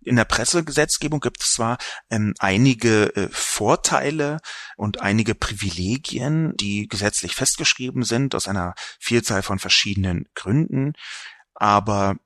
[0.00, 1.78] In der Pressegesetzgebung gibt es zwar
[2.10, 4.38] ähm, einige äh, Vorteile
[4.76, 10.92] und einige Privilegien, die gesetzlich festgeschrieben sind aus einer Vielzahl von verschiedenen Gründen,
[11.54, 12.16] aber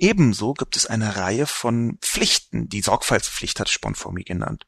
[0.00, 2.70] Ebenso gibt es eine Reihe von Pflichten.
[2.70, 4.66] Die Sorgfaltspflicht hat Sponformi genannt.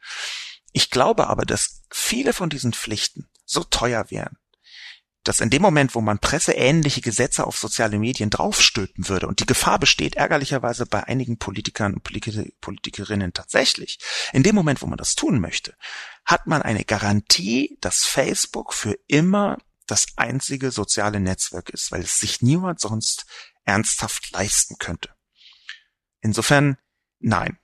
[0.73, 4.37] Ich glaube aber, dass viele von diesen Pflichten so teuer wären,
[5.25, 9.47] dass in dem Moment, wo man presseähnliche Gesetze auf soziale Medien draufstülpen würde, und die
[9.47, 12.03] Gefahr besteht ärgerlicherweise bei einigen Politikern und
[12.61, 14.01] Politikerinnen tatsächlich,
[14.35, 15.75] in dem Moment, wo man das tun möchte,
[16.27, 19.57] hat man eine Garantie, dass Facebook für immer
[19.87, 23.25] das einzige soziale Netzwerk ist, weil es sich niemand sonst
[23.65, 25.11] ernsthaft leisten könnte.
[26.23, 26.77] Insofern,
[27.19, 27.59] nein.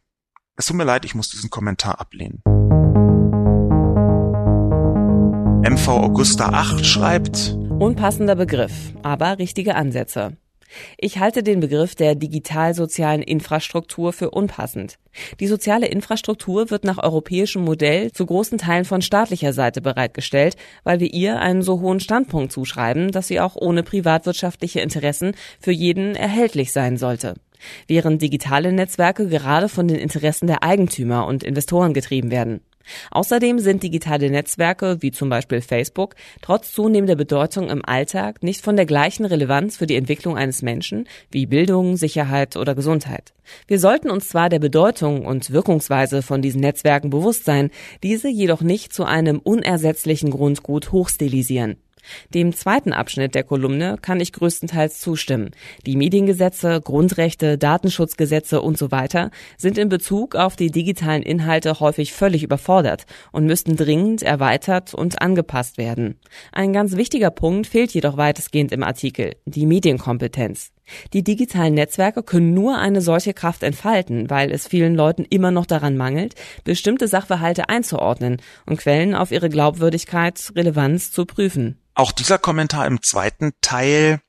[0.57, 2.43] Es tut mir leid, ich muss diesen Kommentar ablehnen.
[5.63, 8.73] MV Augusta 8 schreibt, Unpassender Begriff,
[9.05, 10.37] aber richtige Ansätze.
[10.99, 14.99] Ich halte den Begriff der digital-sozialen Infrastruktur für unpassend.
[15.41, 21.01] Die soziale Infrastruktur wird nach europäischem Modell zu großen Teilen von staatlicher Seite bereitgestellt, weil
[21.01, 26.15] wir ihr einen so hohen Standpunkt zuschreiben, dass sie auch ohne privatwirtschaftliche Interessen für jeden
[26.15, 27.35] erhältlich sein sollte
[27.87, 32.61] während digitale Netzwerke gerade von den Interessen der Eigentümer und Investoren getrieben werden.
[33.11, 38.77] Außerdem sind digitale Netzwerke wie zum Beispiel Facebook trotz zunehmender Bedeutung im Alltag nicht von
[38.77, 43.33] der gleichen Relevanz für die Entwicklung eines Menschen wie Bildung, Sicherheit oder Gesundheit.
[43.67, 47.71] Wir sollten uns zwar der Bedeutung und Wirkungsweise von diesen Netzwerken bewusst sein,
[48.03, 51.77] diese jedoch nicht zu einem unersetzlichen Grundgut hochstilisieren.
[52.35, 55.51] Dem zweiten Abschnitt der Kolumne kann ich größtenteils zustimmen.
[55.87, 62.13] Die Mediengesetze, Grundrechte, Datenschutzgesetze und so weiter sind in Bezug auf die digitalen Inhalte häufig
[62.13, 66.19] völlig überfordert und müssten dringend erweitert und angepasst werden.
[66.53, 70.73] Ein ganz wichtiger Punkt fehlt jedoch weitestgehend im Artikel, die Medienkompetenz.
[71.13, 75.67] Die digitalen Netzwerke können nur eine solche Kraft entfalten, weil es vielen Leuten immer noch
[75.67, 76.35] daran mangelt,
[76.65, 81.81] bestimmte Sachverhalte einzuordnen und Quellen auf ihre Glaubwürdigkeit, Relevanz zu prüfen.
[81.95, 84.21] Auch dieser Kommentar im zweiten Teil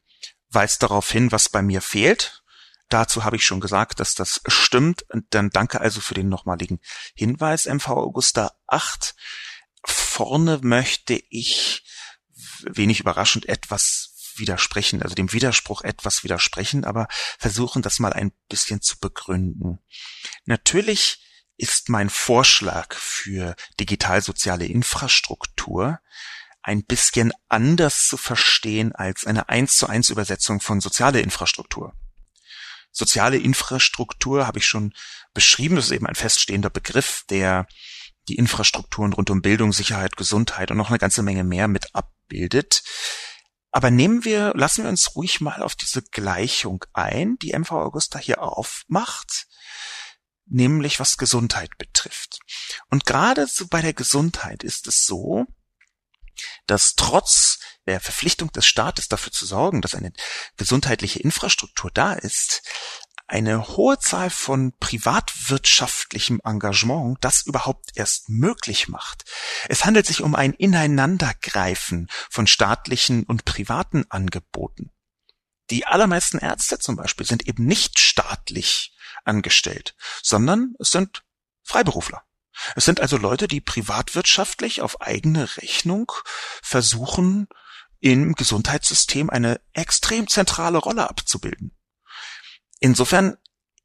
[0.49, 2.41] weist darauf hin, was bei mir fehlt.
[2.89, 5.05] Dazu habe ich schon gesagt, dass das stimmt.
[5.29, 6.79] Dann danke also für den nochmaligen
[7.13, 9.15] Hinweis, MV Augusta 8.
[9.85, 11.83] Vorne möchte ich
[12.63, 13.98] wenig überraschend etwas
[14.39, 19.79] widersprechen, also dem Widerspruch etwas widersprechen, aber versuchen, das mal ein bisschen zu begründen.
[20.45, 21.23] Natürlich
[21.57, 25.99] ist mein Vorschlag für digital-soziale Infrastruktur
[26.61, 31.93] ein bisschen anders zu verstehen als eine eins zu eins Übersetzung von soziale Infrastruktur.
[32.91, 34.93] Soziale Infrastruktur habe ich schon
[35.33, 37.67] beschrieben, das ist eben ein feststehender Begriff, der
[38.27, 42.83] die Infrastrukturen rund um Bildung, Sicherheit, Gesundheit und noch eine ganze Menge mehr mit abbildet.
[43.71, 48.17] Aber nehmen wir, lassen wir uns ruhig mal auf diese Gleichung ein, die MV Augusta
[48.17, 49.47] hier aufmacht,
[50.45, 52.39] nämlich was Gesundheit betrifft.
[52.89, 55.45] Und gerade so bei der Gesundheit ist es so,
[56.65, 60.13] dass trotz der Verpflichtung des Staates dafür zu sorgen, dass eine
[60.57, 62.61] gesundheitliche Infrastruktur da ist,
[63.29, 69.25] eine hohe Zahl von privatwirtschaftlichem Engagement das überhaupt erst möglich macht.
[69.67, 74.91] Es handelt sich um ein Ineinandergreifen von staatlichen und privaten Angeboten.
[75.69, 81.23] Die allermeisten Ärzte zum Beispiel sind eben nicht staatlich angestellt, sondern es sind
[81.63, 82.23] Freiberufler.
[82.75, 86.11] Es sind also Leute, die privatwirtschaftlich auf eigene Rechnung
[86.61, 87.47] versuchen,
[87.99, 91.78] im Gesundheitssystem eine extrem zentrale Rolle abzubilden.
[92.79, 93.37] Insofern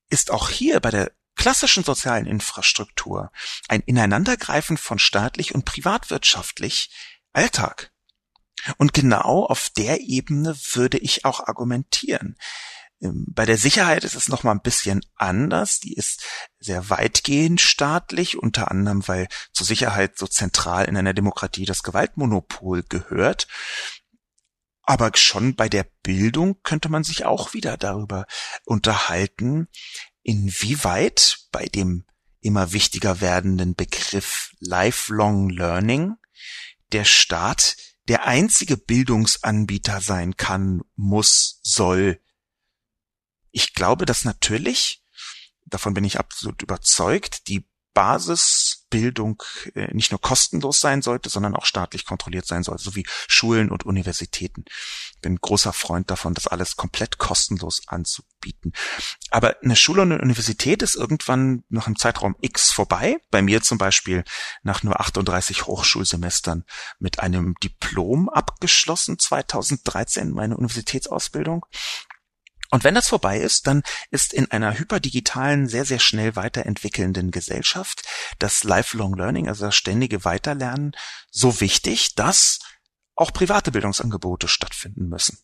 [0.08, 3.30] ist auch hier bei der klassischen sozialen Infrastruktur
[3.68, 6.90] ein Ineinandergreifen von staatlich und privatwirtschaftlich
[7.32, 7.92] Alltag.
[8.78, 12.36] Und genau auf der Ebene würde ich auch argumentieren.
[13.02, 15.80] Ähm, bei der Sicherheit ist es noch mal ein bisschen anders.
[15.80, 16.24] Die ist
[16.58, 22.84] sehr weitgehend staatlich, unter anderem, weil zur Sicherheit so zentral in einer Demokratie das Gewaltmonopol
[22.84, 23.48] gehört.
[24.86, 28.26] Aber schon bei der Bildung könnte man sich auch wieder darüber
[28.64, 29.68] unterhalten,
[30.22, 32.04] inwieweit bei dem
[32.40, 36.16] immer wichtiger werdenden Begriff Lifelong Learning
[36.92, 37.76] der Staat
[38.08, 42.20] der einzige Bildungsanbieter sein kann, muss, soll.
[43.50, 45.02] Ich glaube, dass natürlich,
[45.64, 48.63] davon bin ich absolut überzeugt, die Basisbildung
[49.74, 53.84] äh, nicht nur kostenlos sein sollte, sondern auch staatlich kontrolliert sein sollte, sowie Schulen und
[53.84, 54.64] Universitäten.
[54.66, 58.72] Ich bin großer Freund davon, das alles komplett kostenlos anzubieten.
[59.30, 63.16] Aber eine Schule und eine Universität ist irgendwann nach einem Zeitraum X vorbei.
[63.30, 64.24] Bei mir zum Beispiel
[64.62, 66.64] nach nur 38 Hochschulsemestern
[66.98, 71.66] mit einem Diplom abgeschlossen, 2013 meine Universitätsausbildung.
[72.74, 78.02] Und wenn das vorbei ist, dann ist in einer hyperdigitalen, sehr, sehr schnell weiterentwickelnden Gesellschaft
[78.40, 80.90] das Lifelong Learning, also das ständige Weiterlernen,
[81.30, 82.58] so wichtig, dass
[83.14, 85.38] auch private Bildungsangebote stattfinden müssen.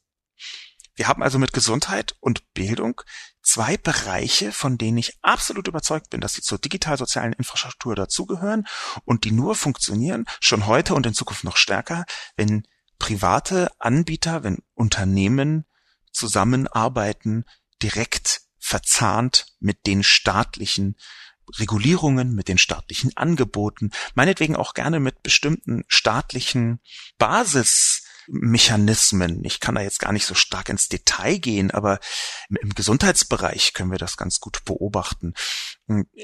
[0.96, 3.00] Wir haben also mit Gesundheit und Bildung
[3.44, 8.66] zwei Bereiche, von denen ich absolut überzeugt bin, dass sie zur digital-sozialen Infrastruktur dazugehören
[9.04, 12.66] und die nur funktionieren, schon heute und in Zukunft noch stärker, wenn
[12.98, 15.64] private Anbieter, wenn Unternehmen
[16.12, 17.44] zusammenarbeiten,
[17.82, 20.96] direkt verzahnt mit den staatlichen
[21.58, 26.80] Regulierungen, mit den staatlichen Angeboten, meinetwegen auch gerne mit bestimmten staatlichen
[27.18, 29.42] Basismechanismen.
[29.44, 31.98] Ich kann da jetzt gar nicht so stark ins Detail gehen, aber
[32.48, 35.34] im Gesundheitsbereich können wir das ganz gut beobachten,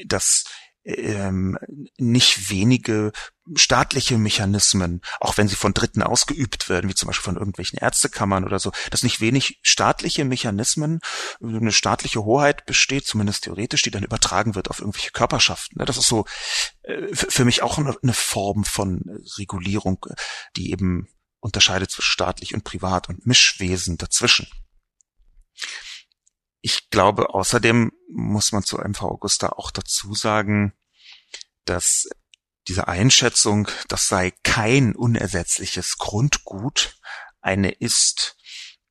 [0.05, 0.45] dass
[0.87, 1.59] ähm,
[1.99, 3.12] nicht wenige
[3.55, 8.45] staatliche Mechanismen, auch wenn sie von Dritten ausgeübt werden, wie zum Beispiel von irgendwelchen Ärztekammern
[8.45, 11.01] oder so, dass nicht wenig staatliche Mechanismen,
[11.41, 15.84] eine staatliche Hoheit besteht, zumindest theoretisch, die dann übertragen wird auf irgendwelche Körperschaften.
[15.84, 16.24] Das ist so
[16.82, 19.03] äh, für mich auch eine Form von
[19.39, 20.07] Regulierung,
[20.57, 21.09] die eben
[21.41, 24.47] unterscheidet zwischen staatlich und privat und Mischwesen dazwischen.
[26.61, 30.72] Ich glaube, außerdem muss man zu MV Augusta auch dazu sagen,
[31.64, 32.09] dass
[32.68, 36.96] diese Einschätzung, das sei kein unersetzliches Grundgut,
[37.40, 38.36] eine ist,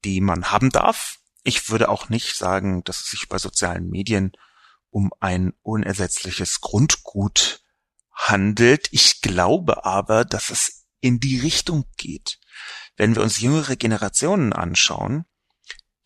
[0.05, 1.19] die man haben darf.
[1.43, 4.31] Ich würde auch nicht sagen, dass es sich bei sozialen Medien
[4.89, 7.63] um ein unersetzliches Grundgut
[8.13, 8.87] handelt.
[8.91, 12.39] Ich glaube aber, dass es in die Richtung geht.
[12.95, 15.25] Wenn wir uns jüngere Generationen anschauen,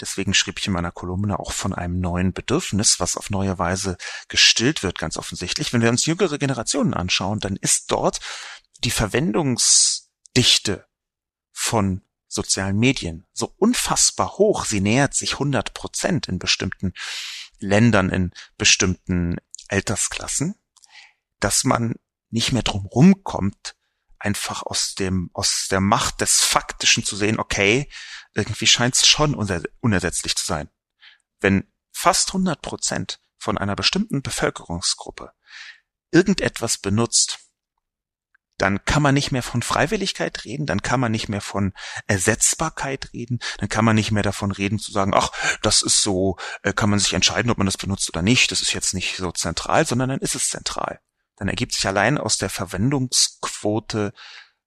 [0.01, 3.97] Deswegen schrieb ich in meiner Kolumne auch von einem neuen Bedürfnis, was auf neue Weise
[4.27, 5.73] gestillt wird, ganz offensichtlich.
[5.73, 8.19] Wenn wir uns jüngere Generationen anschauen, dann ist dort
[8.83, 10.87] die Verwendungsdichte
[11.51, 14.65] von sozialen Medien so unfassbar hoch.
[14.65, 16.93] Sie nähert sich 100 Prozent in bestimmten
[17.59, 19.37] Ländern, in bestimmten
[19.67, 20.55] Altersklassen,
[21.39, 21.95] dass man
[22.29, 23.75] nicht mehr drum rumkommt,
[24.19, 27.89] einfach aus dem, aus der Macht des Faktischen zu sehen, okay,
[28.33, 29.33] irgendwie scheint es schon
[29.79, 30.69] unersetzlich zu sein.
[31.39, 35.31] Wenn fast 100 Prozent von einer bestimmten Bevölkerungsgruppe
[36.11, 37.39] irgendetwas benutzt,
[38.59, 41.73] dann kann man nicht mehr von Freiwilligkeit reden, dann kann man nicht mehr von
[42.07, 46.37] Ersetzbarkeit reden, dann kann man nicht mehr davon reden zu sagen, ach, das ist so,
[46.61, 49.15] äh, kann man sich entscheiden, ob man das benutzt oder nicht, das ist jetzt nicht
[49.15, 50.99] so zentral, sondern dann ist es zentral.
[51.39, 54.13] Dann ergibt sich allein aus der Verwendungsquote,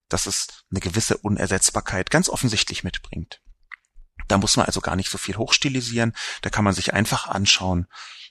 [0.08, 3.40] dass es eine gewisse Unersetzbarkeit ganz offensichtlich mitbringt.
[4.28, 7.86] Da muss man also gar nicht so viel hochstilisieren, da kann man sich einfach anschauen,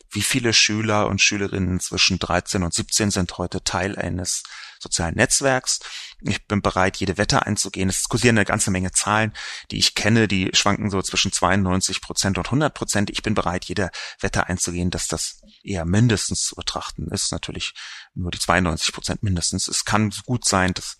[0.09, 4.43] wie viele Schüler und Schülerinnen zwischen 13 und 17 sind heute Teil eines
[4.79, 5.79] sozialen Netzwerks.
[6.21, 7.89] Ich bin bereit, jede Wette einzugehen.
[7.89, 9.33] Es kursieren eine ganze Menge Zahlen,
[9.69, 13.09] die ich kenne, die schwanken so zwischen 92 Prozent und 100 Prozent.
[13.09, 17.31] Ich bin bereit, jede Wette einzugehen, dass das eher mindestens zu betrachten ist.
[17.31, 17.73] Natürlich
[18.13, 19.67] nur die 92 Prozent mindestens.
[19.67, 20.97] Es kann gut sein, dass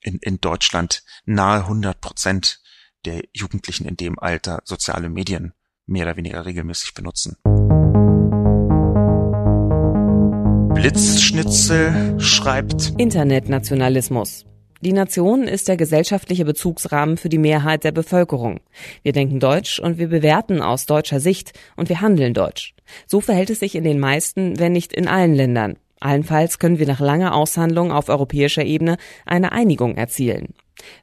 [0.00, 2.60] in, in Deutschland nahe 100 Prozent
[3.04, 5.52] der Jugendlichen in dem Alter soziale Medien
[5.86, 7.36] mehr oder weniger regelmäßig benutzen.
[10.74, 14.44] Blitzschnitzel schreibt Internetnationalismus.
[14.84, 18.60] Die Nation ist der gesellschaftliche Bezugsrahmen für die Mehrheit der Bevölkerung.
[19.02, 22.74] Wir denken Deutsch und wir bewerten aus deutscher Sicht und wir handeln Deutsch.
[23.06, 25.78] So verhält es sich in den meisten, wenn nicht in allen Ländern.
[26.00, 30.52] Allenfalls können wir nach langer Aushandlung auf europäischer Ebene eine Einigung erzielen.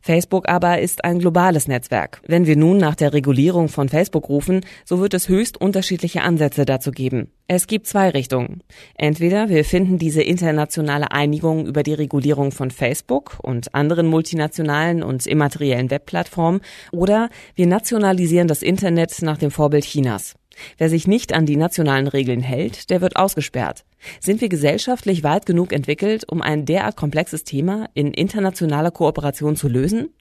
[0.02, 2.22] Facebook aber ist ein globales Netzwerk.
[2.28, 6.66] Wenn wir nun nach der Regulierung von Facebook rufen, so wird es höchst unterschiedliche Ansätze
[6.66, 7.32] dazu geben.
[7.48, 8.64] Es gibt zwei Richtungen.
[8.96, 15.28] Entweder wir finden diese internationale Einigung über die Regulierung von Facebook und anderen multinationalen und
[15.28, 16.62] immateriellen Webplattformen
[16.92, 20.36] oder wir nationalisieren das Internet nach dem Vorbild Chinas.
[20.78, 23.86] Wer sich nicht an die nationalen Regeln hält, der wird ausgesperrt.
[24.20, 29.68] Sind wir gesellschaftlich weit genug entwickelt, um ein derart komplexes Thema in internationaler Kooperation zu
[29.68, 30.14] lösen?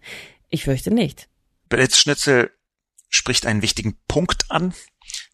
[0.49, 1.29] Ich fürchte nicht.
[1.69, 2.51] Blitzschnitzel
[3.09, 4.75] spricht einen wichtigen Punkt an,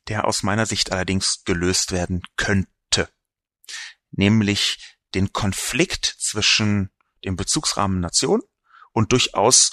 [0.08, 3.08] der aus meiner Sicht allerdings gelöst werden könnte.
[4.10, 6.90] Nämlich den Konflikt zwischen
[7.24, 8.42] dem Bezugsrahmen Nation
[8.92, 9.72] und durchaus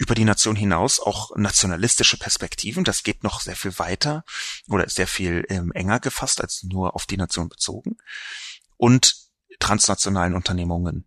[0.00, 2.84] über die Nation hinaus auch nationalistische Perspektiven.
[2.84, 4.24] Das geht noch sehr viel weiter
[4.66, 7.98] oder sehr viel ähm, enger gefasst als nur auf die Nation bezogen.
[8.78, 9.14] Und
[9.58, 11.06] transnationalen Unternehmungen.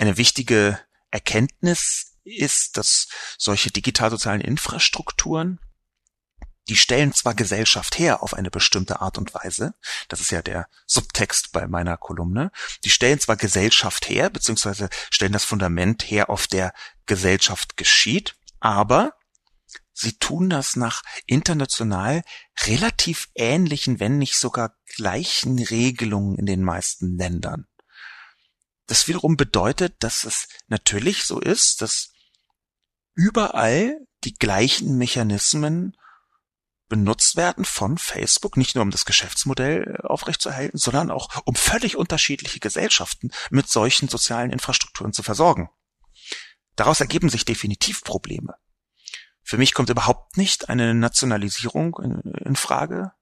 [0.00, 0.80] Eine wichtige
[1.12, 3.06] Erkenntnis ist, dass
[3.38, 5.60] solche digital-sozialen Infrastrukturen
[6.68, 9.74] die stellen zwar Gesellschaft her auf eine bestimmte Art und Weise,
[10.08, 12.52] das ist ja der Subtext bei meiner Kolumne,
[12.84, 16.72] die stellen zwar Gesellschaft her, beziehungsweise stellen das Fundament her, auf der
[17.06, 19.14] Gesellschaft geschieht, aber
[19.92, 22.22] sie tun das nach international
[22.64, 27.66] relativ ähnlichen, wenn nicht sogar gleichen Regelungen in den meisten Ländern.
[28.86, 32.12] Das wiederum bedeutet, dass es natürlich so ist, dass
[33.14, 35.96] überall die gleichen Mechanismen
[36.92, 41.96] benutzt werden von Facebook, nicht nur um das Geschäftsmodell äh, aufrechtzuerhalten, sondern auch um völlig
[41.96, 45.70] unterschiedliche Gesellschaften mit solchen sozialen Infrastrukturen zu versorgen.
[46.76, 48.54] Daraus ergeben sich definitiv Probleme.
[49.42, 53.12] Für mich kommt überhaupt nicht eine Nationalisierung in, in Frage.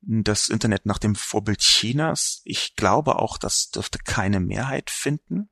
[0.00, 2.40] Das Internet nach dem Vorbild Chinas.
[2.44, 5.50] Ich glaube auch, das dürfte keine Mehrheit finden.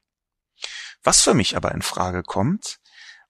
[1.02, 2.78] Was für mich aber in Frage kommt,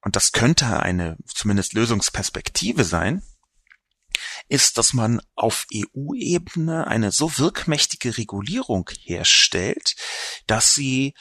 [0.01, 3.21] und das könnte eine zumindest Lösungsperspektive sein,
[4.47, 9.95] ist, dass man auf EU-Ebene eine so wirkmächtige Regulierung herstellt,
[10.47, 11.13] dass sie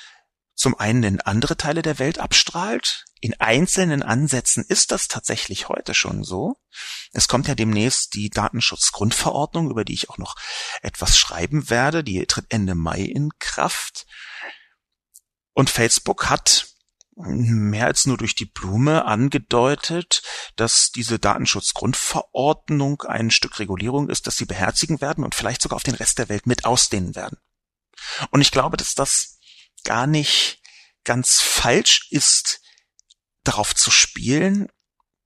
[0.58, 3.04] zum einen in andere Teile der Welt abstrahlt.
[3.20, 6.56] In einzelnen Ansätzen ist das tatsächlich heute schon so.
[7.12, 10.34] Es kommt ja demnächst die Datenschutzgrundverordnung, über die ich auch noch
[10.82, 12.02] etwas schreiben werde.
[12.02, 14.06] Die tritt Ende Mai in Kraft.
[15.52, 16.66] Und Facebook hat
[17.14, 20.22] mehr als nur durch die Blume angedeutet,
[20.56, 25.84] dass diese Datenschutzgrundverordnung ein Stück Regulierung ist, das sie beherzigen werden und vielleicht sogar auf
[25.84, 27.38] den Rest der Welt mit ausdehnen werden.
[28.30, 29.37] Und ich glaube, dass das
[29.84, 30.60] gar nicht
[31.04, 32.60] ganz falsch ist,
[33.44, 34.68] darauf zu spielen,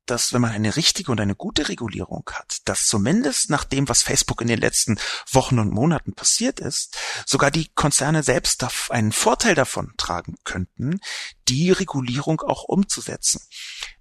[0.07, 4.03] dass wenn man eine richtige und eine gute Regulierung hat, dass zumindest nach dem, was
[4.03, 4.98] Facebook in den letzten
[5.30, 6.96] Wochen und Monaten passiert ist,
[7.26, 11.00] sogar die Konzerne selbst einen Vorteil davon tragen könnten,
[11.48, 13.40] die Regulierung auch umzusetzen.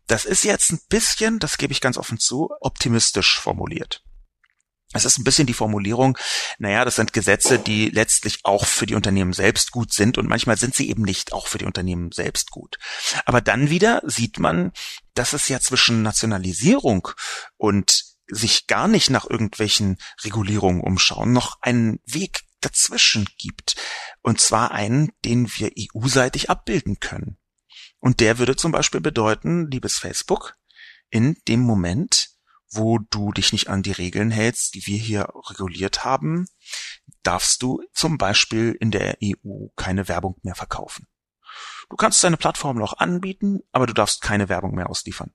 [0.07, 4.03] Das ist jetzt ein bisschen, das gebe ich ganz offen zu, optimistisch formuliert.
[4.93, 6.17] Es ist ein bisschen die Formulierung,
[6.59, 10.57] naja, das sind Gesetze, die letztlich auch für die Unternehmen selbst gut sind und manchmal
[10.57, 12.77] sind sie eben nicht auch für die Unternehmen selbst gut.
[13.25, 14.71] Aber dann wieder sieht man,
[15.13, 17.09] dass es ja zwischen Nationalisierung
[17.57, 23.75] und sich gar nicht nach irgendwelchen Regulierungen umschauen, noch einen Weg dazwischen gibt.
[24.21, 27.37] Und zwar einen, den wir EU-seitig abbilden können.
[27.99, 30.55] Und der würde zum Beispiel bedeuten, liebes Facebook,
[31.09, 32.30] in dem Moment,
[32.71, 36.47] wo du dich nicht an die Regeln hältst, die wir hier reguliert haben,
[37.23, 41.07] darfst du zum Beispiel in der EU keine Werbung mehr verkaufen.
[41.89, 45.33] Du kannst deine Plattform noch anbieten, aber du darfst keine Werbung mehr ausliefern.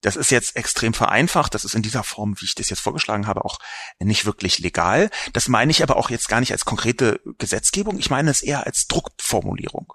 [0.00, 1.54] Das ist jetzt extrem vereinfacht.
[1.54, 3.58] Das ist in dieser Form, wie ich das jetzt vorgeschlagen habe, auch
[3.98, 5.10] nicht wirklich legal.
[5.32, 7.98] Das meine ich aber auch jetzt gar nicht als konkrete Gesetzgebung.
[7.98, 9.92] Ich meine es eher als Druckformulierung.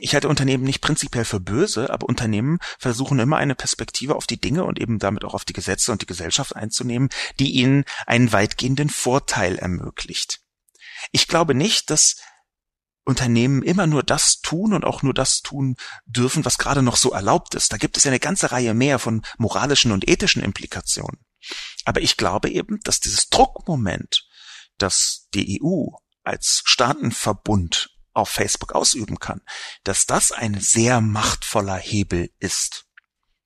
[0.00, 4.40] Ich halte Unternehmen nicht prinzipiell für böse, aber Unternehmen versuchen immer eine Perspektive auf die
[4.40, 8.32] Dinge und eben damit auch auf die Gesetze und die Gesellschaft einzunehmen, die ihnen einen
[8.32, 10.40] weitgehenden Vorteil ermöglicht.
[11.12, 12.16] Ich glaube nicht, dass
[13.04, 17.12] Unternehmen immer nur das tun und auch nur das tun dürfen, was gerade noch so
[17.12, 17.72] erlaubt ist.
[17.72, 21.24] Da gibt es ja eine ganze Reihe mehr von moralischen und ethischen Implikationen.
[21.86, 24.26] Aber ich glaube eben, dass dieses Druckmoment,
[24.76, 25.86] das die EU
[26.22, 27.88] als Staatenverbund
[28.18, 29.40] auf Facebook ausüben kann,
[29.84, 32.87] dass das ein sehr machtvoller Hebel ist.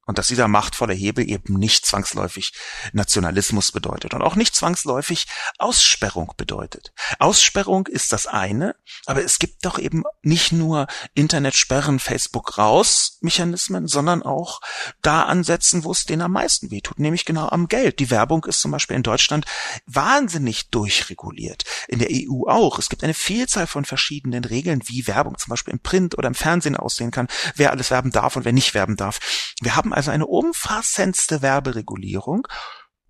[0.04, 2.52] Und dass dieser machtvolle Hebel eben nicht zwangsläufig
[2.92, 5.26] Nationalismus bedeutet und auch nicht zwangsläufig
[5.58, 6.92] Aussperrung bedeutet.
[7.20, 8.74] Aussperrung ist das eine,
[9.06, 14.60] aber es gibt doch eben nicht nur Internetsperren, Facebook raus Mechanismen, sondern auch
[15.02, 18.00] da ansetzen, wo es denen am meisten wehtut, nämlich genau am Geld.
[18.00, 19.46] Die Werbung ist zum Beispiel in Deutschland
[19.86, 21.64] wahnsinnig durchreguliert.
[21.86, 22.78] In der EU auch.
[22.78, 26.34] Es gibt eine Vielzahl von verschiedenen Regeln, wie Werbung zum Beispiel im Print oder im
[26.34, 29.20] Fernsehen aussehen kann, wer alles werben darf und wer nicht werben darf.
[29.60, 32.48] Wir haben also eine umfassendste Werberegulierung.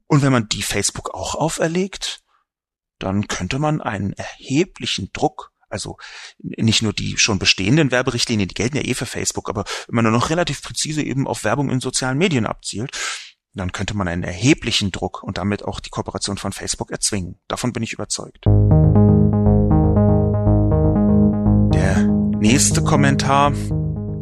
[0.07, 2.23] Und wenn man die Facebook auch auferlegt,
[2.99, 5.97] dann könnte man einen erheblichen Druck also
[6.39, 10.05] nicht nur die schon bestehenden Werberichtlinien, die gelten ja eh für Facebook, aber wenn man
[10.05, 12.91] nur noch relativ präzise eben auf Werbung in sozialen Medien abzielt,
[13.55, 17.41] dann könnte man einen erheblichen Druck und damit auch die Kooperation von Facebook erzwingen.
[17.49, 18.45] Davon bin ich überzeugt.
[21.75, 22.07] Der
[22.39, 23.53] nächste Kommentar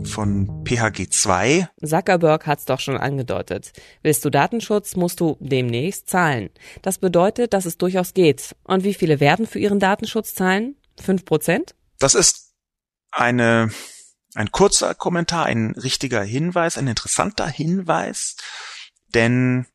[0.04, 1.68] von PHG2.
[1.84, 3.72] Zuckerberg hat's doch schon angedeutet.
[4.02, 6.50] Willst du Datenschutz, musst du demnächst zahlen.
[6.82, 8.56] Das bedeutet, dass es durchaus geht.
[8.64, 10.76] Und wie viele werden für ihren Datenschutz zahlen?
[11.00, 11.74] Fünf Prozent?
[11.98, 12.54] Das ist
[13.10, 13.70] eine,
[14.34, 18.36] ein kurzer Kommentar, ein richtiger Hinweis, ein interessanter Hinweis,
[19.14, 19.66] denn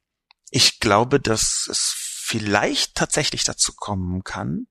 [0.49, 4.67] ich glaube, dass es vielleicht tatsächlich dazu kommen kann,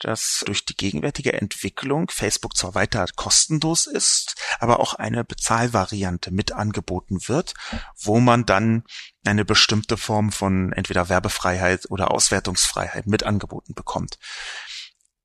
[0.00, 6.52] dass durch die gegenwärtige Entwicklung Facebook zwar weiter kostenlos ist, aber auch eine Bezahlvariante mit
[6.52, 7.54] angeboten wird,
[7.96, 8.84] wo man dann
[9.24, 14.18] eine bestimmte Form von entweder Werbefreiheit oder Auswertungsfreiheit mit angeboten bekommt.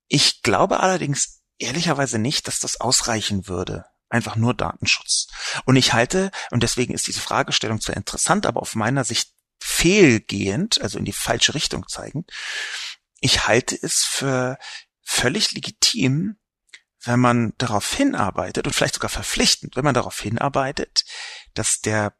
[0.08, 3.86] Ich glaube allerdings ehrlicherweise nicht, dass das ausreichen würde.
[4.10, 5.28] Einfach nur Datenschutz.
[5.64, 10.80] Und ich halte, und deswegen ist diese Fragestellung zwar interessant, aber auf meiner Sicht fehlgehend,
[10.82, 12.30] also in die falsche Richtung zeigend,
[13.24, 14.58] ich halte es für
[15.00, 16.36] völlig legitim,
[17.04, 21.06] wenn man darauf hinarbeitet und vielleicht sogar verpflichtend, wenn man darauf hinarbeitet,
[21.54, 22.14] dass der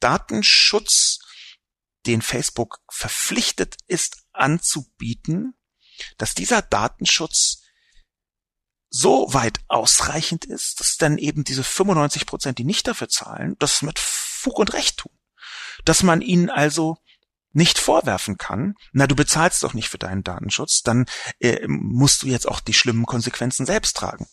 [0.00, 1.18] Datenschutz,
[2.06, 5.58] den Facebook verpflichtet ist anzubieten,
[6.16, 7.62] dass dieser Datenschutz
[8.88, 13.82] so weit ausreichend ist, dass dann eben diese 95 Prozent, die nicht dafür zahlen, das
[13.82, 15.12] mit Fug und Recht tun.
[15.84, 16.96] Dass man ihnen also
[17.54, 21.06] nicht vorwerfen kann, na, du bezahlst doch nicht für deinen Datenschutz, dann
[21.40, 24.26] äh, musst du jetzt auch die schlimmen Konsequenzen selbst tragen.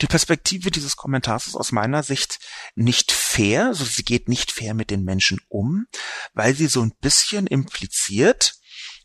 [0.00, 2.38] Die Perspektive dieses Kommentars ist aus meiner Sicht
[2.74, 5.86] nicht fair, also sie geht nicht fair mit den Menschen um,
[6.32, 8.54] weil sie so ein bisschen impliziert,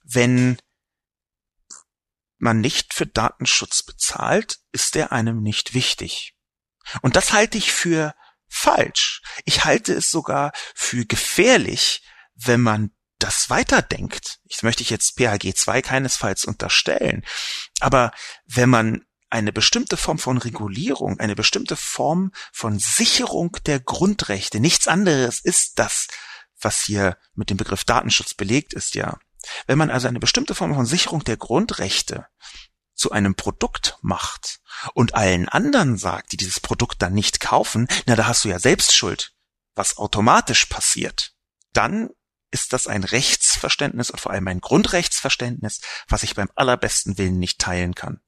[0.03, 0.57] wenn
[2.38, 6.36] man nicht für Datenschutz bezahlt, ist der einem nicht wichtig.
[7.01, 8.13] Und das halte ich für
[8.47, 9.22] falsch.
[9.45, 12.03] Ich halte es sogar für gefährlich,
[12.36, 12.91] wenn man
[13.26, 17.26] das weiterdenkt, ich möchte ich jetzt PHG 2 keinesfalls unterstellen,
[17.80, 18.11] aber
[18.45, 24.88] wenn man eine bestimmte Form von Regulierung, eine bestimmte Form von Sicherung der Grundrechte, nichts
[24.88, 26.07] anderes ist das,
[26.61, 29.17] was hier mit dem Begriff Datenschutz belegt ist, ja.
[29.65, 32.28] Wenn man also eine bestimmte Form von Sicherung der Grundrechte
[32.93, 34.59] zu einem Produkt macht
[34.93, 38.59] und allen anderen sagt, die dieses Produkt dann nicht kaufen, na, da hast du ja
[38.59, 39.34] selbst Schuld,
[39.73, 41.34] was automatisch passiert,
[41.73, 42.11] dann
[42.56, 47.60] ist das ein Rechtsverständnis und vor allem ein Grundrechtsverständnis, was ich beim allerbesten Willen nicht
[47.60, 48.22] teilen kann.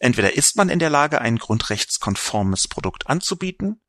[0.00, 3.80] Entweder ist man in der Lage, ein grundrechtskonformes Produkt anzubieten,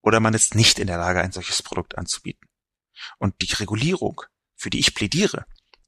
[0.00, 2.48] oder man ist nicht in der Lage, ein solches Produkt anzubieten.
[3.18, 4.22] Und die Regulierung,
[4.54, 5.44] für die ich plädiere,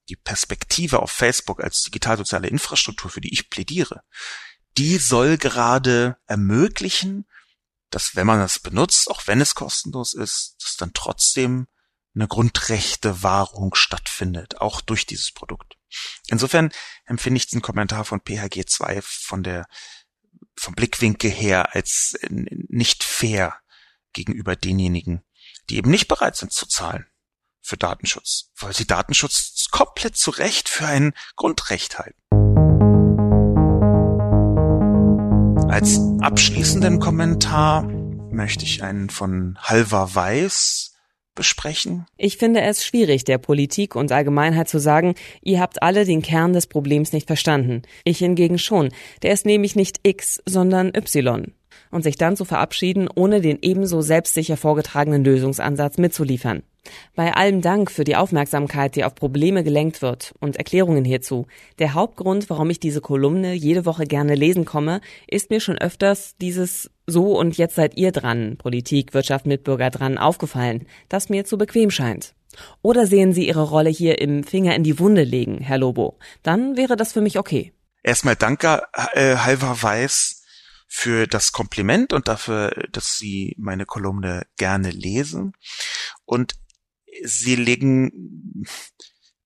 [0.09, 4.03] die Perspektive auf Facebook als digitalsoziale Infrastruktur, für die ich plädiere,
[4.77, 7.29] die soll gerade ermöglichen,
[7.91, 11.69] dass wenn man das benutzt, auch wenn es kostenlos ist, dass dann trotzdem
[12.17, 15.77] eine Grundrechtewahrung stattfindet, auch durch dieses Produkt.
[16.29, 16.73] Insofern
[17.05, 19.67] empfinde ich diesen Kommentar von PHG 2 von der,
[20.57, 23.55] vom Blickwinkel her als nicht fair
[24.13, 25.23] gegenüber denjenigen,
[25.69, 27.07] die eben nicht bereit sind zu zahlen
[27.61, 32.23] für Datenschutz, weil sie Datenschutz komplett zu Recht für ein Grundrecht halten.
[35.69, 40.96] Als abschließenden Kommentar möchte ich einen von Halva Weiß
[41.37, 42.07] besprechen?
[42.17, 46.53] Ich finde es schwierig, der Politik und Allgemeinheit zu sagen, ihr habt alle den Kern
[46.53, 47.83] des Problems nicht verstanden.
[48.03, 48.89] Ich hingegen schon.
[49.23, 51.53] Der ist nämlich nicht X, sondern Y.
[51.91, 56.63] Und sich dann zu verabschieden, ohne den ebenso selbstsicher vorgetragenen Lösungsansatz mitzuliefern.
[57.15, 61.47] Bei allem Dank für die Aufmerksamkeit, die auf Probleme gelenkt wird und Erklärungen hierzu.
[61.79, 66.37] Der Hauptgrund, warum ich diese Kolumne jede Woche gerne lesen komme, ist mir schon öfters
[66.41, 71.59] dieses so und jetzt seid ihr dran, Politik, Wirtschaft, Mitbürger dran aufgefallen, das mir zu
[71.59, 72.35] bequem scheint.
[72.83, 76.19] Oder sehen Sie Ihre Rolle hier im Finger in die Wunde legen, Herr Lobo?
[76.43, 77.73] Dann wäre das für mich okay.
[78.03, 80.36] Erstmal danke, äh, Halver Weiß,
[80.87, 85.53] für das Kompliment und dafür, dass Sie meine Kolumne gerne lesen.
[86.25, 86.55] Und
[87.25, 88.65] sie legen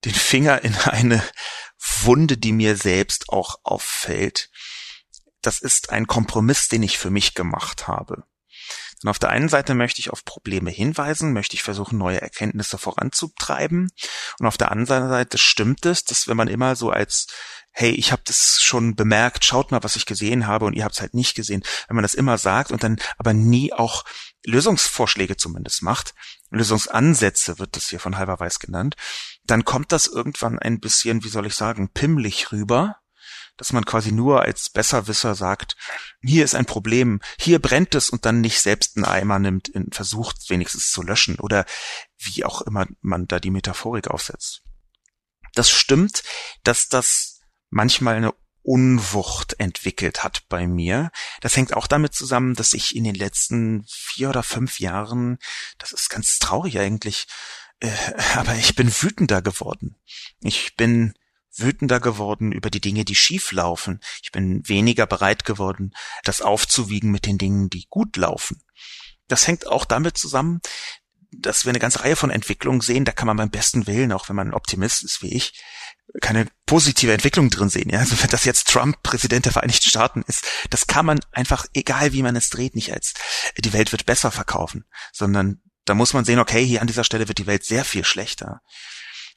[0.05, 1.23] den Finger in eine
[2.03, 4.49] Wunde, die mir selbst auch auffällt.
[5.41, 8.23] Das ist ein Kompromiss, den ich für mich gemacht habe.
[9.01, 12.77] Denn auf der einen Seite möchte ich auf Probleme hinweisen, möchte ich versuchen, neue Erkenntnisse
[12.77, 13.89] voranzutreiben.
[14.39, 17.27] Und auf der anderen Seite stimmt es, dass wenn man immer so als
[17.73, 20.95] hey, ich habe das schon bemerkt, schaut mal, was ich gesehen habe und ihr habt
[20.95, 21.63] es halt nicht gesehen.
[21.87, 24.03] Wenn man das immer sagt und dann aber nie auch
[24.45, 26.13] Lösungsvorschläge zumindest macht,
[26.49, 28.95] Lösungsansätze wird das hier von halber weiß genannt,
[29.45, 32.97] dann kommt das irgendwann ein bisschen, wie soll ich sagen, pimmlich rüber,
[33.61, 35.75] dass man quasi nur als Besserwisser sagt,
[36.23, 39.93] hier ist ein Problem, hier brennt es und dann nicht selbst einen Eimer nimmt, und
[39.93, 41.65] versucht wenigstens zu löschen oder
[42.17, 44.63] wie auch immer man da die Metaphorik aufsetzt.
[45.53, 46.23] Das stimmt,
[46.63, 48.33] dass das manchmal eine
[48.63, 51.11] Unwucht entwickelt hat bei mir.
[51.41, 55.37] Das hängt auch damit zusammen, dass ich in den letzten vier oder fünf Jahren,
[55.77, 57.27] das ist ganz traurig eigentlich,
[57.79, 57.91] äh,
[58.33, 59.97] aber ich bin wütender geworden.
[60.39, 61.13] Ich bin
[61.55, 63.99] wütender geworden über die Dinge, die schief laufen.
[64.23, 65.93] Ich bin weniger bereit geworden,
[66.23, 68.61] das aufzuwiegen mit den Dingen, die gut laufen.
[69.27, 70.61] Das hängt auch damit zusammen,
[71.31, 74.27] dass wir eine ganze Reihe von Entwicklungen sehen, da kann man beim besten Willen, auch
[74.27, 75.53] wenn man ein Optimist ist wie ich,
[76.21, 77.89] keine positive Entwicklung drin sehen.
[77.89, 77.99] Ja?
[77.99, 82.11] Also wenn das jetzt Trump Präsident der Vereinigten Staaten ist, das kann man einfach, egal
[82.11, 83.13] wie man es dreht, nicht als
[83.57, 87.27] die Welt wird besser verkaufen, sondern da muss man sehen, okay, hier an dieser Stelle
[87.27, 88.61] wird die Welt sehr viel schlechter.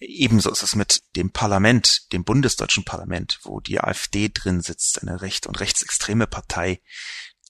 [0.00, 5.20] Ebenso ist es mit dem Parlament, dem bundesdeutschen Parlament, wo die AfD drin sitzt, eine
[5.20, 6.82] recht und rechtsextreme Partei.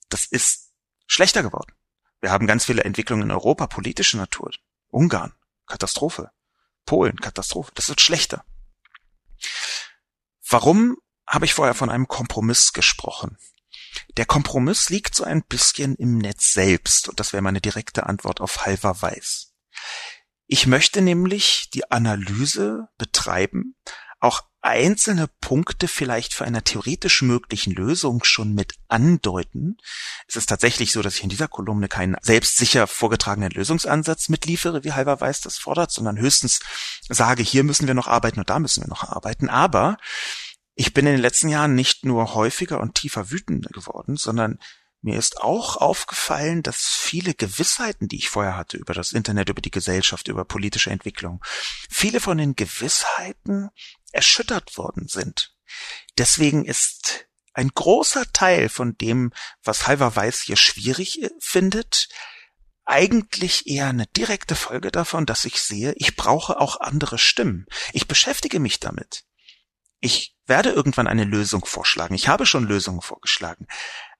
[0.09, 0.73] Das ist
[1.07, 1.73] schlechter geworden.
[2.21, 4.51] Wir haben ganz viele Entwicklungen in Europa politischer Natur.
[4.89, 5.35] Ungarn,
[5.67, 6.31] Katastrophe.
[6.87, 7.73] Polen, Katastrophe.
[7.75, 8.45] Das wird schlechter.
[10.49, 13.39] Warum habe ich vorher von einem Kompromiss gesprochen?
[14.17, 18.41] Der Kompromiss liegt so ein bisschen im Netz selbst und das wäre meine direkte Antwort
[18.41, 19.54] auf Halver Weiß.
[20.47, 23.77] Ich möchte nämlich die Analyse betreiben,
[24.21, 29.77] auch einzelne Punkte vielleicht für einer theoretisch möglichen Lösung schon mit andeuten.
[30.27, 34.93] Es ist tatsächlich so, dass ich in dieser Kolumne keinen selbstsicher vorgetragenen Lösungsansatz mitliefere, wie
[34.93, 36.61] Halber Weiß das fordert, sondern höchstens
[37.09, 39.51] sage, hier müssen wir noch arbeiten und da müssen wir noch arbeiten.
[39.51, 39.99] Aber
[40.75, 44.59] ich bin in den letzten Jahren nicht nur häufiger und tiefer wütend geworden, sondern
[45.05, 49.61] mir ist auch aufgefallen, dass viele Gewissheiten, die ich vorher hatte über das Internet, über
[49.61, 51.45] die Gesellschaft, über politische Entwicklung,
[51.91, 53.69] viele von den Gewissheiten
[54.13, 55.55] erschüttert worden sind.
[56.17, 59.33] Deswegen ist ein großer Teil von dem,
[59.63, 62.09] was Halver Weiß hier schwierig äh, findet,
[62.87, 67.67] eigentlich eher eine direkte Folge davon, dass ich sehe, ich brauche auch andere Stimmen.
[67.93, 69.25] Ich beschäftige mich damit.
[70.01, 72.15] Ich werde irgendwann eine Lösung vorschlagen.
[72.15, 73.67] Ich habe schon Lösungen vorgeschlagen.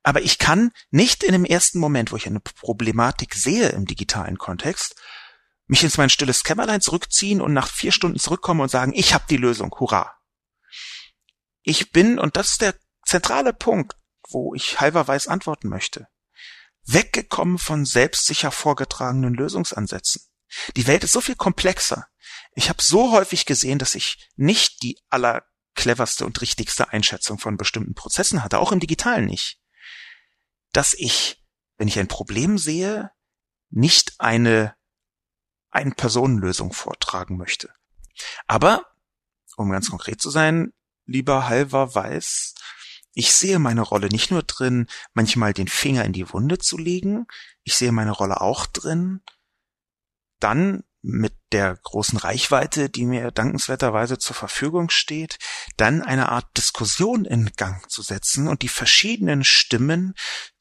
[0.05, 4.37] Aber ich kann nicht in dem ersten Moment, wo ich eine Problematik sehe im digitalen
[4.37, 4.97] Kontext,
[5.67, 9.25] mich ins mein stilles Kämmerlein zurückziehen und nach vier Stunden zurückkommen und sagen, ich habe
[9.31, 10.15] die Lösung, hurra.
[11.63, 12.75] Ich bin, und das ist der
[13.07, 13.97] zentrale Punkt,
[14.29, 16.07] wo ich halberweis antworten möchte,
[16.85, 20.23] weggekommen von selbstsicher vorgetragenen Lösungsansätzen.
[20.77, 22.07] Die Welt ist so viel komplexer.
[22.55, 27.95] Ich habe so häufig gesehen, dass ich nicht die allercleverste und richtigste Einschätzung von bestimmten
[27.95, 29.59] Prozessen hatte, auch im digitalen nicht.
[30.75, 31.41] Dass ich,
[31.79, 33.13] wenn ich ein Problem sehe,
[33.71, 34.75] nicht eine
[35.71, 37.73] ein-Personen-Lösung vortragen möchte.
[38.47, 38.85] Aber,
[39.57, 40.73] um ganz konkret zu sein,
[41.07, 42.55] lieber Halver Weiß,
[43.13, 47.27] ich sehe meine Rolle nicht nur drin, manchmal den Finger in die Wunde zu legen,
[47.63, 49.23] ich sehe meine Rolle auch drin,
[50.41, 55.37] dann mit der großen Reichweite, die mir dankenswerterweise zur Verfügung steht,
[55.77, 60.15] dann eine Art Diskussion in Gang zu setzen und die verschiedenen Stimmen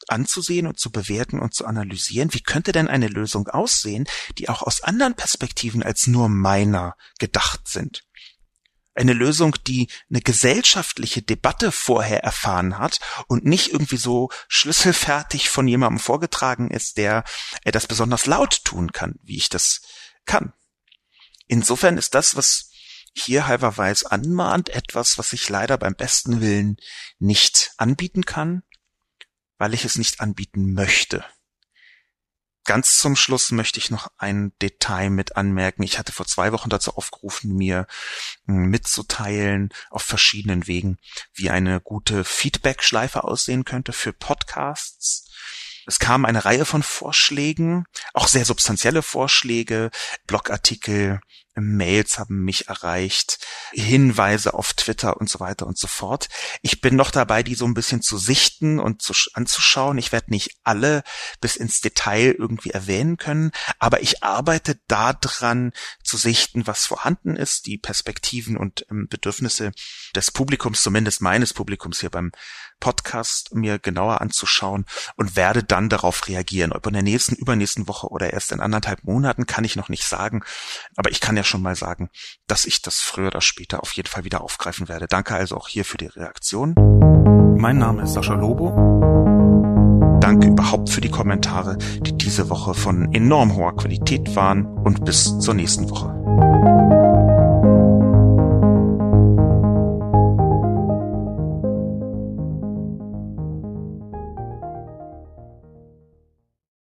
[0.10, 2.34] anzusehen und zu bewerten und zu analysieren.
[2.34, 4.06] Wie könnte denn eine Lösung aussehen,
[4.38, 8.04] die auch aus anderen Perspektiven als nur meiner gedacht sind?
[8.96, 15.70] Eine Lösung, die eine gesellschaftliche Debatte vorher erfahren hat und nicht irgendwie so schlüsselfertig von
[15.70, 17.24] jemandem vorgetragen ist, der
[17.64, 19.82] das besonders laut tun kann, wie ich das
[20.26, 20.54] kann.
[21.48, 22.70] Insofern ist das, was
[23.16, 26.78] hier halber weiß anmahnt, etwas, was ich leider beim besten Willen
[27.20, 28.64] nicht anbieten kann,
[29.58, 31.24] weil ich es nicht anbieten möchte.
[32.66, 35.84] Ganz zum Schluss möchte ich noch ein Detail mit anmerken.
[35.84, 37.88] Ich hatte vor zwei Wochen dazu aufgerufen, mir
[38.46, 40.98] hm, mitzuteilen auf verschiedenen Wegen,
[41.34, 45.30] wie eine gute Feedback-Schleife aussehen könnte für Podcasts.
[45.86, 49.92] Es kam eine Reihe von Vorschlägen, auch sehr substanzielle Vorschläge,
[50.28, 51.20] Blogartikel,
[51.56, 53.40] Mails haben mich erreicht,
[53.72, 56.30] Hinweise auf Twitter und so weiter und so fort.
[56.62, 59.98] Ich bin noch dabei, die so ein bisschen zu sichten und zu, anzuschauen.
[59.98, 61.04] Ich werde nicht alle
[61.42, 65.72] bis ins Detail irgendwie erwähnen können, aber ich arbeite daran
[66.04, 69.72] zu sichten, was vorhanden ist, die Perspektiven und ähm, Bedürfnisse
[70.16, 72.32] des Publikums, zumindest meines Publikums hier beim
[72.84, 74.86] Podcast mir genauer anzuschauen
[75.16, 76.74] und werde dann darauf reagieren.
[76.74, 80.04] Ob in der nächsten, übernächsten Woche oder erst in anderthalb Monaten, kann ich noch nicht
[80.04, 80.44] sagen.
[80.98, 82.10] Aber ich kann ja schon mal sagen,
[82.48, 85.08] dass ich das früher oder später auf jeden Fall wieder aufgreifen werde.
[85.08, 86.74] Danke also auch hier für die Reaktion.
[87.58, 88.72] Mein Name ist Sascha Lobo.
[90.20, 95.38] Danke überhaupt für die Kommentare, die diese Woche von enorm hoher Qualität waren und bis
[95.40, 96.93] zur nächsten Woche.